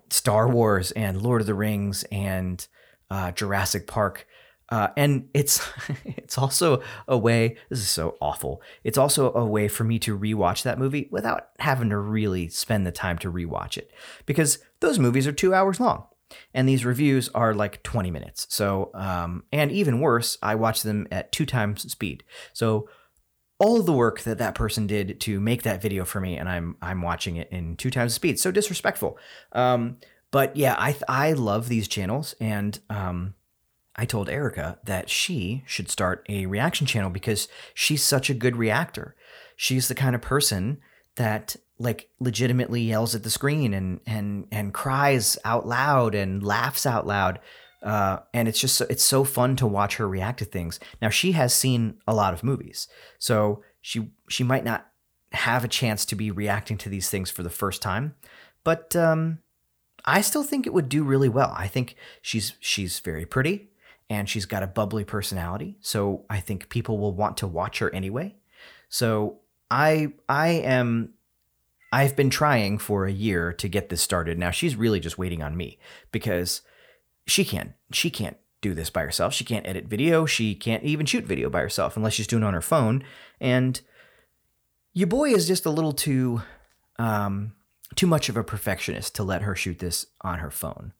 Star 0.09 0.47
Wars 0.47 0.91
and 0.91 1.21
Lord 1.21 1.41
of 1.41 1.47
the 1.47 1.55
Rings 1.55 2.03
and 2.11 2.65
uh, 3.09 3.31
Jurassic 3.31 3.87
Park. 3.87 4.27
Uh, 4.69 4.89
and 4.95 5.29
it's 5.33 5.67
it's 6.05 6.37
also 6.37 6.81
a 7.07 7.17
way. 7.17 7.57
This 7.69 7.79
is 7.79 7.89
so 7.89 8.15
awful. 8.21 8.61
It's 8.83 8.97
also 8.97 9.33
a 9.33 9.45
way 9.45 9.67
for 9.67 9.83
me 9.83 9.99
to 9.99 10.17
rewatch 10.17 10.63
that 10.63 10.79
movie 10.79 11.07
without 11.11 11.49
having 11.59 11.89
to 11.89 11.97
really 11.97 12.49
spend 12.49 12.85
the 12.85 12.91
time 12.91 13.17
to 13.19 13.31
rewatch 13.31 13.77
it 13.77 13.91
because 14.25 14.59
those 14.79 14.99
movies 14.99 15.27
are 15.27 15.31
two 15.31 15.53
hours 15.53 15.79
long 15.79 16.05
and 16.53 16.67
these 16.67 16.85
reviews 16.85 17.29
are 17.29 17.53
like 17.53 17.83
20 17.83 18.11
minutes. 18.11 18.47
So, 18.49 18.91
um, 18.93 19.43
and 19.51 19.71
even 19.71 19.99
worse, 19.99 20.37
I 20.41 20.55
watch 20.55 20.83
them 20.83 21.07
at 21.11 21.31
two 21.31 21.45
times 21.45 21.89
speed. 21.91 22.23
So, 22.53 22.89
all 23.59 23.81
the 23.81 23.93
work 23.93 24.21
that 24.21 24.39
that 24.39 24.55
person 24.55 24.87
did 24.87 25.21
to 25.21 25.39
make 25.39 25.63
that 25.63 25.81
video 25.81 26.03
for 26.03 26.19
me, 26.19 26.37
and 26.37 26.49
I'm 26.49 26.75
I'm 26.81 27.01
watching 27.01 27.37
it 27.37 27.49
in 27.51 27.77
two 27.77 27.89
times 27.91 28.13
speed. 28.13 28.39
So 28.39 28.51
disrespectful. 28.51 29.17
Um, 29.53 29.97
but 30.31 30.57
yeah, 30.57 30.75
I 30.77 30.97
I 31.07 31.33
love 31.33 31.69
these 31.69 31.87
channels, 31.87 32.35
and 32.41 32.77
um, 32.89 33.35
I 33.95 34.05
told 34.05 34.27
Erica 34.27 34.79
that 34.83 35.09
she 35.09 35.63
should 35.65 35.89
start 35.89 36.25
a 36.27 36.45
reaction 36.47 36.87
channel 36.87 37.09
because 37.09 37.47
she's 37.73 38.03
such 38.03 38.29
a 38.29 38.33
good 38.33 38.57
reactor. 38.57 39.15
She's 39.55 39.87
the 39.87 39.95
kind 39.95 40.15
of 40.15 40.21
person 40.21 40.79
that 41.15 41.55
like 41.83 42.09
legitimately 42.19 42.81
yells 42.81 43.13
at 43.13 43.23
the 43.23 43.29
screen 43.29 43.73
and 43.73 43.99
and 44.07 44.47
and 44.51 44.73
cries 44.73 45.37
out 45.43 45.67
loud 45.67 46.15
and 46.15 46.41
laughs 46.41 46.85
out 46.85 47.05
loud. 47.05 47.39
Uh, 47.83 48.19
and 48.33 48.47
it's 48.47 48.59
just 48.59 48.79
it's 48.81 49.03
so 49.03 49.25
fun 49.25 49.57
to 49.57 49.67
watch 49.67 49.97
her 49.97 50.07
react 50.07 50.39
to 50.39 50.45
things. 50.45 50.79
Now 51.01 51.09
she 51.09 51.33
has 51.33 51.53
seen 51.53 51.95
a 52.07 52.15
lot 52.15 52.33
of 52.33 52.43
movies, 52.43 52.87
so 53.19 53.61
she 53.81 54.11
she 54.29 54.43
might 54.43 54.63
not 54.63 54.87
have 55.33 55.65
a 55.65 55.67
chance 55.67 56.05
to 56.05 56.15
be 56.15 56.31
reacting 56.31 56.77
to 56.77 56.89
these 56.89 57.09
things 57.09 57.29
for 57.29 57.43
the 57.43 57.49
first 57.49 57.81
time, 57.81 58.15
but 58.63 58.95
um, 58.95 59.39
I 60.05 60.21
still 60.21 60.43
think 60.43 60.65
it 60.65 60.73
would 60.73 60.87
do 60.87 61.03
really 61.03 61.29
well. 61.29 61.53
I 61.57 61.67
think 61.67 61.95
she's 62.21 62.53
she's 62.61 62.99
very 62.99 63.25
pretty 63.25 63.69
and 64.09 64.29
she's 64.29 64.45
got 64.45 64.63
a 64.63 64.67
bubbly 64.67 65.03
personality, 65.03 65.77
so 65.81 66.25
I 66.29 66.39
think 66.39 66.69
people 66.69 66.97
will 66.97 67.13
want 67.13 67.35
to 67.37 67.47
watch 67.47 67.79
her 67.79 67.93
anyway. 67.93 68.35
So 68.87 69.39
I 69.69 70.13
I 70.29 70.49
am 70.49 71.15
I've 71.93 72.15
been 72.15 72.31
trying 72.31 72.79
for 72.79 73.05
a 73.05 73.11
year 73.11 73.53
to 73.53 73.67
get 73.67 73.89
this 73.89 74.01
started. 74.01 74.39
Now 74.39 74.49
she's 74.49 74.75
really 74.75 74.99
just 74.99 75.19
waiting 75.19 75.43
on 75.43 75.55
me 75.55 75.77
because 76.11 76.61
she 77.27 77.45
can't 77.45 77.73
she 77.91 78.09
can't 78.09 78.37
do 78.61 78.73
this 78.73 78.89
by 78.89 79.03
herself. 79.03 79.31
She 79.31 79.45
can't 79.45 79.67
edit 79.67 79.85
video. 79.85 80.25
She 80.25 80.55
can't 80.55 80.83
even 80.83 81.05
shoot 81.05 81.23
video 81.23 81.51
by 81.51 81.59
herself 81.59 81.95
unless 81.95 82.13
she's 82.13 82.25
doing 82.25 82.41
it 82.41 82.47
on 82.47 82.55
her 82.55 82.61
phone. 82.61 83.03
And 83.39 83.79
your 84.93 85.05
boy 85.05 85.33
is 85.33 85.47
just 85.47 85.67
a 85.67 85.69
little 85.69 85.93
too 85.93 86.41
um, 86.97 87.53
too 87.93 88.07
much 88.07 88.27
of 88.27 88.37
a 88.37 88.43
perfectionist 88.43 89.13
to 89.15 89.23
let 89.23 89.43
her 89.43 89.55
shoot 89.55 89.77
this 89.77 90.07
on 90.21 90.39
her 90.39 90.49
phone. 90.49 90.93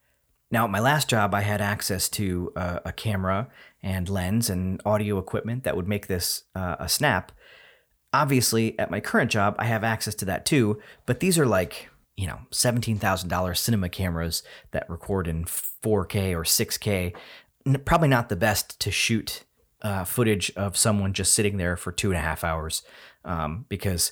Now, 0.52 0.66
at 0.66 0.70
my 0.70 0.80
last 0.80 1.10
job, 1.10 1.34
I 1.34 1.42
had 1.42 1.60
access 1.60 2.08
to 2.10 2.54
uh, 2.56 2.80
a 2.86 2.92
camera 2.92 3.48
and 3.82 4.08
lens 4.08 4.52
and 4.52 4.80
audio 4.86 5.18
equipment 5.18 5.64
that 5.64 5.76
would 5.76 5.88
make 5.88 6.06
this 6.06 6.44
uh, 6.54 6.76
a 6.78 6.88
snap. 6.88 7.32
Obviously, 8.13 8.78
at 8.80 8.91
my 8.91 8.99
current 8.99 9.32
job, 9.32 9.56
I 9.58 9.65
have 9.65 9.84
access 9.84 10.15
to 10.15 10.26
that 10.26 10.45
too, 10.45 10.80
but 11.06 11.19
these 11.19 11.38
are 11.39 11.45
like, 11.45 11.89
you 12.15 12.28
know, 12.28 12.39
$17,000 12.52 13.58
cinema 13.58 13.89
cameras 13.89 14.43
that 14.71 14.89
record 14.89 15.28
in 15.28 15.45
4K 15.45 16.34
or 16.34 16.43
6K. 16.43 17.15
Probably 17.86 18.08
not 18.08 18.30
the 18.30 18.36
best 18.36 18.80
to 18.82 18.91
shoot 18.91 19.43
uh, 19.82 20.04
footage 20.04 20.52
of 20.56 20.78
someone 20.78 21.13
just 21.13 21.34
sitting 21.34 21.58
there 21.58 21.76
for 21.76 21.91
two 21.91 22.10
and 22.10 22.17
a 22.17 22.21
half 22.21 22.43
hours 22.43 22.84
um, 23.26 23.65
because 23.67 24.12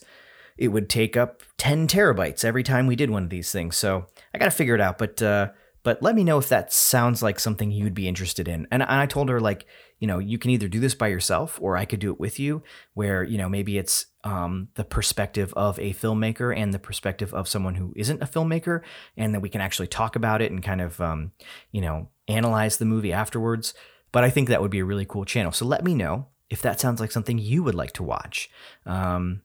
it 0.57 0.69
would 0.69 0.89
take 0.89 1.15
up 1.15 1.43
10 1.57 1.87
terabytes 1.87 2.43
every 2.43 2.63
time 2.63 2.87
we 2.87 2.95
did 2.95 3.09
one 3.09 3.23
of 3.23 3.29
these 3.29 3.51
things. 3.51 3.77
So 3.77 4.07
I 4.33 4.37
got 4.37 4.45
to 4.45 4.51
figure 4.51 4.75
it 4.75 4.81
out. 4.81 4.97
But 4.97 5.21
uh, 5.21 5.49
but 5.83 6.01
let 6.03 6.15
me 6.15 6.23
know 6.23 6.37
if 6.37 6.49
that 6.49 6.71
sounds 6.71 7.23
like 7.23 7.39
something 7.39 7.71
you'd 7.71 7.93
be 7.93 8.07
interested 8.07 8.47
in. 8.47 8.67
And, 8.71 8.83
and 8.83 8.91
I 8.91 9.05
told 9.05 9.29
her 9.29 9.39
like, 9.39 9.65
you 10.01 10.07
know, 10.07 10.19
you 10.19 10.37
can 10.37 10.51
either 10.51 10.67
do 10.67 10.79
this 10.79 10.95
by 10.95 11.07
yourself 11.07 11.59
or 11.61 11.77
I 11.77 11.85
could 11.85 11.99
do 11.99 12.11
it 12.11 12.19
with 12.19 12.39
you. 12.39 12.63
Where 12.95 13.23
you 13.23 13.37
know 13.37 13.47
maybe 13.47 13.77
it's 13.77 14.07
um, 14.25 14.67
the 14.73 14.83
perspective 14.83 15.53
of 15.55 15.79
a 15.79 15.93
filmmaker 15.93 16.53
and 16.55 16.73
the 16.73 16.79
perspective 16.79 17.33
of 17.33 17.47
someone 17.47 17.75
who 17.75 17.93
isn't 17.95 18.21
a 18.21 18.25
filmmaker, 18.25 18.81
and 19.15 19.33
then 19.33 19.41
we 19.41 19.49
can 19.49 19.61
actually 19.61 19.87
talk 19.87 20.17
about 20.17 20.41
it 20.41 20.51
and 20.51 20.61
kind 20.61 20.81
of 20.81 20.99
um, 20.99 21.31
you 21.71 21.79
know 21.79 22.09
analyze 22.27 22.77
the 22.77 22.85
movie 22.85 23.13
afterwards. 23.13 23.73
But 24.11 24.25
I 24.25 24.29
think 24.29 24.49
that 24.49 24.61
would 24.61 24.71
be 24.71 24.79
a 24.79 24.85
really 24.85 25.05
cool 25.05 25.23
channel. 25.23 25.53
So 25.53 25.65
let 25.65 25.85
me 25.85 25.93
know 25.93 26.27
if 26.49 26.61
that 26.63 26.79
sounds 26.79 26.99
like 26.99 27.11
something 27.11 27.37
you 27.37 27.63
would 27.63 27.75
like 27.75 27.93
to 27.93 28.03
watch. 28.03 28.49
Um, 28.85 29.41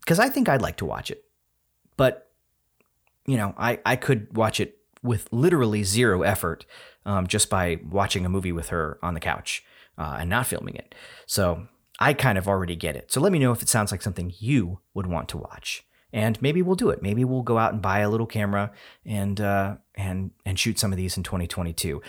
because 0.00 0.18
I 0.20 0.28
think 0.28 0.48
I'd 0.48 0.62
like 0.62 0.76
to 0.76 0.84
watch 0.84 1.10
it. 1.10 1.24
But, 1.96 2.30
you 3.26 3.36
know, 3.36 3.54
I, 3.58 3.80
I 3.84 3.96
could 3.96 4.36
watch 4.36 4.60
it 4.60 4.78
with 5.02 5.28
literally 5.32 5.82
zero 5.82 6.22
effort 6.22 6.64
um, 7.06 7.26
just 7.26 7.48
by 7.48 7.80
watching 7.88 8.26
a 8.26 8.28
movie 8.28 8.52
with 8.52 8.68
her 8.68 8.98
on 9.02 9.14
the 9.14 9.20
couch 9.20 9.64
uh, 9.96 10.18
and 10.20 10.28
not 10.28 10.46
filming 10.46 10.74
it. 10.74 10.94
So 11.26 11.66
I 11.98 12.12
kind 12.12 12.36
of 12.36 12.46
already 12.46 12.76
get 12.76 12.96
it. 12.96 13.10
So 13.10 13.20
let 13.20 13.32
me 13.32 13.38
know 13.38 13.52
if 13.52 13.62
it 13.62 13.68
sounds 13.68 13.90
like 13.90 14.02
something 14.02 14.32
you 14.38 14.80
would 14.92 15.06
want 15.06 15.28
to 15.30 15.38
watch. 15.38 15.84
And 16.12 16.40
maybe 16.42 16.62
we'll 16.62 16.76
do 16.76 16.90
it. 16.90 17.02
Maybe 17.02 17.24
we'll 17.24 17.42
go 17.42 17.58
out 17.58 17.72
and 17.72 17.80
buy 17.80 18.00
a 18.00 18.10
little 18.10 18.26
camera 18.26 18.72
and 19.04 19.40
uh, 19.40 19.76
and 19.94 20.30
and 20.44 20.58
shoot 20.58 20.78
some 20.78 20.92
of 20.92 20.96
these 20.96 21.16
in 21.16 21.22
2022. 21.22 22.00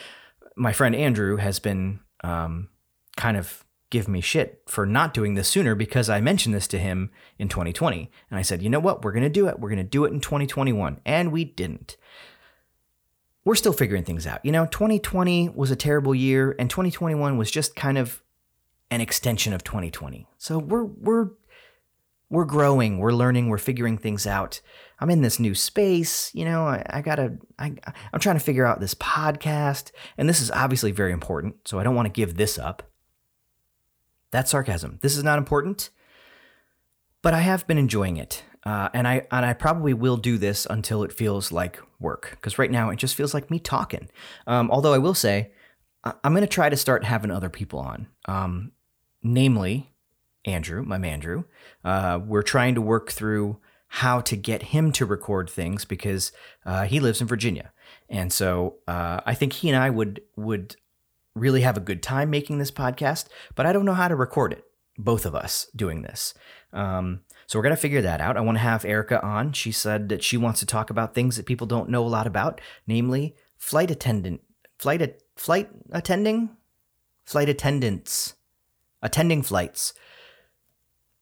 My 0.55 0.71
friend 0.71 0.95
Andrew 0.95 1.37
has 1.37 1.59
been 1.59 1.99
um, 2.23 2.69
kind 3.15 3.37
of 3.37 3.65
give 3.89 4.07
me 4.07 4.21
shit 4.21 4.61
for 4.67 4.85
not 4.85 5.13
doing 5.13 5.35
this 5.35 5.47
sooner 5.47 5.73
because 5.73 6.09
I 6.09 6.19
mentioned 6.19 6.53
this 6.53 6.67
to 6.67 6.77
him 6.77 7.11
in 7.39 7.47
2020. 7.47 8.11
And 8.29 8.37
I 8.37 8.41
said, 8.41 8.61
you 8.61 8.69
know 8.69 8.79
what? 8.79 9.03
We're 9.03 9.13
going 9.13 9.23
to 9.23 9.29
do 9.29 9.47
it. 9.47 9.59
We're 9.59 9.69
going 9.69 9.77
to 9.77 9.83
do 9.83 10.05
it 10.05 10.11
in 10.11 10.19
2021. 10.19 10.99
And 11.05 11.31
we 11.31 11.45
didn't. 11.45 11.95
We're 13.47 13.55
still 13.55 13.71
figuring 13.71 14.03
things 14.03 14.27
out. 14.27 14.43
You 14.43 14.51
know, 14.51 14.65
2020 14.65 15.47
was 15.55 15.71
a 15.71 15.77
terrible 15.77 16.13
year, 16.13 16.53
and 16.59 16.69
2021 16.69 17.37
was 17.37 17.49
just 17.49 17.77
kind 17.77 17.97
of 17.97 18.21
an 18.91 18.99
extension 18.99 19.53
of 19.53 19.63
2020. 19.63 20.27
So 20.37 20.57
we're, 20.57 20.83
we're, 20.83 21.29
we're 22.29 22.43
growing, 22.43 22.97
we're 22.97 23.13
learning, 23.13 23.47
we're 23.47 23.57
figuring 23.57 23.97
things 23.99 24.27
out. 24.27 24.59
I'm 24.99 25.09
in 25.09 25.21
this 25.21 25.39
new 25.39 25.55
space, 25.55 26.29
you 26.35 26.43
know, 26.43 26.67
I, 26.67 26.83
I 26.89 27.01
gotta, 27.01 27.37
I, 27.57 27.73
I'm 28.11 28.19
trying 28.19 28.35
to 28.35 28.43
figure 28.43 28.65
out 28.65 28.81
this 28.81 28.95
podcast, 28.95 29.91
and 30.17 30.27
this 30.27 30.41
is 30.41 30.51
obviously 30.51 30.91
very 30.91 31.13
important, 31.13 31.55
so 31.69 31.79
I 31.79 31.83
don't 31.83 31.95
want 31.95 32.07
to 32.07 32.11
give 32.11 32.35
this 32.35 32.59
up. 32.59 32.83
That's 34.29 34.51
sarcasm. 34.51 34.99
This 35.01 35.15
is 35.15 35.23
not 35.23 35.37
important, 35.37 35.89
but 37.27 37.33
I 37.33 37.41
have 37.41 37.67
been 37.67 37.77
enjoying 37.77 38.15
it. 38.15 38.45
Uh, 38.65 38.87
and 38.93 39.05
I 39.05 39.27
and 39.31 39.45
I 39.45 39.51
probably 39.51 39.93
will 39.93 40.15
do 40.15 40.37
this 40.37 40.65
until 40.69 41.03
it 41.03 41.11
feels 41.11 41.51
like 41.51 41.77
work 41.99 42.29
because 42.31 42.57
right 42.57 42.71
now 42.71 42.89
it 42.89 42.95
just 42.95 43.15
feels 43.15 43.33
like 43.33 43.51
me 43.51 43.59
talking. 43.59 44.07
Um, 44.47 44.71
although 44.71 44.93
I 44.93 44.97
will 44.97 45.13
say 45.13 45.51
I- 46.05 46.13
am 46.23 46.31
going 46.31 46.39
to 46.39 46.47
try 46.47 46.69
to 46.69 46.77
start 46.77 47.03
having 47.03 47.29
other 47.29 47.49
people 47.49 47.79
on, 47.79 48.07
um, 48.29 48.71
namely 49.21 49.91
Andrew, 50.45 50.83
my 50.83 50.97
man 50.97 51.15
Andrew. 51.15 51.43
Uh, 51.83 52.21
we're 52.25 52.43
trying 52.43 52.75
to 52.75 52.81
work 52.81 53.11
through 53.11 53.59
how 53.89 54.21
to 54.21 54.37
get 54.37 54.63
him 54.63 54.93
to 54.93 55.05
record 55.05 55.49
things 55.49 55.83
because 55.83 56.31
uh, 56.65 56.85
he 56.85 57.01
lives 57.01 57.19
in 57.19 57.27
Virginia, 57.27 57.73
and 58.07 58.31
so 58.31 58.77
uh, 58.87 59.19
I 59.25 59.33
think 59.33 59.51
he 59.51 59.67
and 59.67 59.77
I 59.77 59.89
would 59.89 60.21
would 60.37 60.77
really 61.35 61.59
have 61.59 61.75
a 61.75 61.81
good 61.81 62.01
time 62.01 62.29
making 62.29 62.59
this 62.59 62.71
podcast, 62.71 63.27
but 63.53 63.65
I 63.65 63.73
don't 63.73 63.83
know 63.83 63.95
how 63.95 64.07
to 64.07 64.15
record 64.15 64.53
it. 64.53 64.63
Both 64.97 65.25
of 65.25 65.35
us 65.35 65.67
doing 65.75 66.01
this. 66.01 66.33
Um, 66.73 67.21
so 67.45 67.57
we're 67.57 67.63
going 67.63 67.75
to 67.75 67.81
figure 67.81 68.01
that 68.01 68.19
out. 68.19 68.35
I 68.35 68.41
want 68.41 68.57
to 68.57 68.63
have 68.63 68.83
Erica 68.83 69.23
on. 69.23 69.53
She 69.53 69.71
said 69.71 70.09
that 70.09 70.23
she 70.23 70.37
wants 70.37 70.59
to 70.59 70.65
talk 70.65 70.89
about 70.89 71.13
things 71.13 71.37
that 71.37 71.45
people 71.45 71.67
don't 71.67 71.89
know 71.89 72.05
a 72.05 72.09
lot 72.09 72.27
about, 72.27 72.59
namely 72.85 73.35
flight 73.57 73.91
attendant, 73.91 74.41
flight, 74.77 75.01
a- 75.01 75.15
flight 75.35 75.69
attending, 75.91 76.49
flight 77.25 77.47
attendants, 77.47 78.35
attending 79.01 79.43
flights 79.43 79.93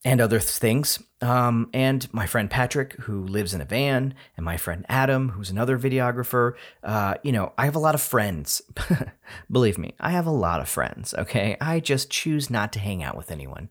and 0.04 0.22
other 0.22 0.40
things. 0.40 1.02
Um, 1.21 1.69
and 1.73 2.12
my 2.13 2.28
friend 2.28 2.49
Patrick, 2.49 2.93
who 3.01 3.23
lives 3.23 3.54
in 3.54 3.62
a 3.62 3.65
van, 3.65 4.13
and 4.36 4.45
my 4.45 4.58
friend 4.58 4.86
Adam, 4.89 5.30
who's 5.30 5.49
another 5.49 5.80
videographer. 5.80 6.54
Uh, 6.84 7.15
you 7.23 7.32
know, 7.32 7.54
I 7.58 7.65
have 7.65 7.75
a 7.75 7.80
lot 7.80 7.95
of 7.95 8.01
friends. 8.01 8.62
Believe 9.51 9.78
me, 9.78 9.93
I 9.99 10.12
have 10.12 10.25
a 10.25 10.32
lot 10.32 10.60
of 10.60 10.67
friends. 10.67 11.13
Okay, 11.13 11.56
I 11.62 11.80
just 11.80 12.10
choose 12.10 12.49
not 12.49 12.73
to 12.73 12.80
hang 12.80 13.01
out 13.01 13.15
with 13.15 13.32
anyone. 13.32 13.69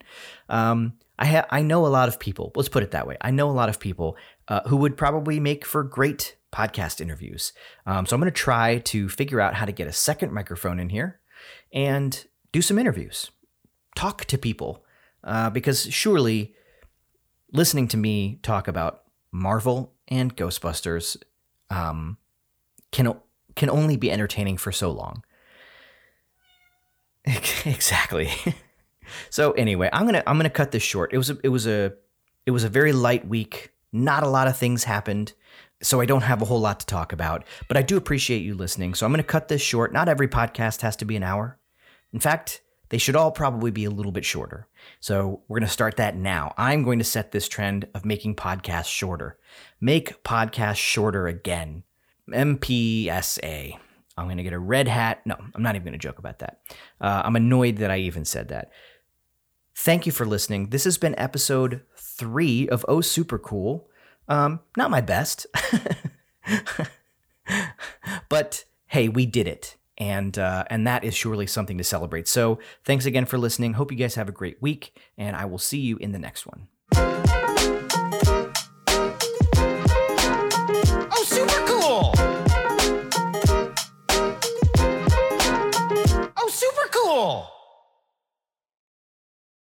Um, 0.48 0.94
I 1.18 1.26
ha- 1.26 1.46
I 1.50 1.62
know 1.62 1.86
a 1.86 1.88
lot 1.88 2.08
of 2.08 2.18
people. 2.18 2.50
Let's 2.56 2.70
put 2.70 2.82
it 2.82 2.92
that 2.92 3.06
way. 3.06 3.16
I 3.20 3.30
know 3.30 3.50
a 3.50 3.52
lot 3.52 3.68
of 3.68 3.78
people 3.78 4.16
uh, 4.48 4.60
who 4.66 4.76
would 4.78 4.96
probably 4.96 5.38
make 5.38 5.64
for 5.64 5.82
great 5.82 6.36
podcast 6.52 7.00
interviews. 7.00 7.52
Um, 7.84 8.06
so 8.06 8.14
I'm 8.14 8.20
going 8.20 8.32
to 8.32 8.36
try 8.36 8.78
to 8.78 9.08
figure 9.08 9.40
out 9.40 9.54
how 9.54 9.66
to 9.66 9.72
get 9.72 9.86
a 9.86 9.92
second 9.92 10.32
microphone 10.32 10.80
in 10.80 10.88
here 10.88 11.20
and 11.72 12.26
do 12.52 12.62
some 12.62 12.78
interviews, 12.78 13.30
talk 13.96 14.24
to 14.26 14.38
people 14.38 14.84
uh, 15.24 15.50
because 15.50 15.92
surely 15.92 16.54
listening 17.54 17.88
to 17.88 17.96
me 17.96 18.40
talk 18.42 18.68
about 18.68 19.04
Marvel 19.32 19.94
and 20.08 20.36
Ghostbusters 20.36 21.16
um, 21.70 22.18
can 22.92 23.14
can 23.56 23.70
only 23.70 23.96
be 23.96 24.10
entertaining 24.10 24.58
for 24.58 24.72
so 24.72 24.90
long. 24.90 25.24
exactly. 27.64 28.30
so 29.30 29.52
anyway, 29.52 29.88
I'm 29.92 30.04
gonna 30.04 30.22
I'm 30.26 30.36
gonna 30.36 30.50
cut 30.50 30.72
this 30.72 30.82
short. 30.82 31.12
It 31.14 31.18
was 31.18 31.30
a, 31.30 31.38
it 31.42 31.48
was 31.48 31.66
a 31.66 31.94
it 32.44 32.50
was 32.50 32.64
a 32.64 32.68
very 32.68 32.92
light 32.92 33.26
week. 33.26 33.70
Not 33.92 34.24
a 34.24 34.28
lot 34.28 34.48
of 34.48 34.56
things 34.56 34.84
happened, 34.84 35.32
so 35.80 36.00
I 36.00 36.06
don't 36.06 36.22
have 36.22 36.42
a 36.42 36.44
whole 36.44 36.60
lot 36.60 36.80
to 36.80 36.86
talk 36.86 37.12
about. 37.12 37.44
But 37.68 37.76
I 37.76 37.82
do 37.82 37.96
appreciate 37.96 38.42
you 38.42 38.54
listening. 38.54 38.94
So 38.94 39.06
I'm 39.06 39.12
gonna 39.12 39.22
cut 39.22 39.48
this 39.48 39.62
short. 39.62 39.92
Not 39.92 40.08
every 40.08 40.28
podcast 40.28 40.82
has 40.82 40.96
to 40.96 41.04
be 41.04 41.16
an 41.16 41.22
hour. 41.22 41.58
In 42.12 42.20
fact, 42.20 42.60
they 42.88 42.98
should 42.98 43.16
all 43.16 43.30
probably 43.30 43.70
be 43.70 43.84
a 43.84 43.90
little 43.90 44.12
bit 44.12 44.24
shorter. 44.24 44.68
So 45.00 45.42
we're 45.48 45.58
going 45.58 45.66
to 45.66 45.72
start 45.72 45.96
that 45.96 46.16
now. 46.16 46.54
I'm 46.56 46.82
going 46.82 46.98
to 46.98 47.04
set 47.04 47.32
this 47.32 47.48
trend 47.48 47.88
of 47.94 48.04
making 48.04 48.36
podcasts 48.36 48.86
shorter. 48.86 49.38
Make 49.80 50.22
podcasts 50.22 50.76
shorter 50.76 51.26
again. 51.26 51.84
MPSA. 52.30 53.78
I'm 54.16 54.26
going 54.26 54.36
to 54.36 54.42
get 54.42 54.52
a 54.52 54.58
red 54.58 54.88
hat. 54.88 55.22
No, 55.24 55.36
I'm 55.54 55.62
not 55.62 55.74
even 55.74 55.84
going 55.84 55.98
to 55.98 55.98
joke 55.98 56.18
about 56.18 56.38
that. 56.38 56.60
Uh, 57.00 57.22
I'm 57.24 57.36
annoyed 57.36 57.78
that 57.78 57.90
I 57.90 57.98
even 57.98 58.24
said 58.24 58.48
that. 58.48 58.70
Thank 59.74 60.06
you 60.06 60.12
for 60.12 60.24
listening. 60.24 60.70
This 60.70 60.84
has 60.84 60.98
been 60.98 61.18
episode 61.18 61.82
three 61.96 62.68
of 62.68 62.84
Oh 62.86 63.00
Super 63.00 63.38
Cool. 63.38 63.88
Um, 64.28 64.60
not 64.76 64.90
my 64.90 65.00
best, 65.00 65.46
but 68.28 68.64
hey, 68.86 69.08
we 69.08 69.26
did 69.26 69.46
it 69.46 69.76
and 69.98 70.38
uh, 70.38 70.64
and 70.70 70.86
that 70.86 71.04
is 71.04 71.14
surely 71.14 71.46
something 71.46 71.78
to 71.78 71.84
celebrate. 71.84 72.28
So 72.28 72.58
thanks 72.84 73.06
again 73.06 73.26
for 73.26 73.38
listening. 73.38 73.74
Hope 73.74 73.92
you 73.92 73.98
guys 73.98 74.14
have 74.16 74.28
a 74.28 74.32
great 74.32 74.60
week, 74.60 74.98
and 75.16 75.36
I 75.36 75.44
will 75.44 75.58
see 75.58 75.80
you 75.80 75.96
in 75.98 76.12
the 76.12 76.18
next 76.18 76.46
one. 76.46 76.68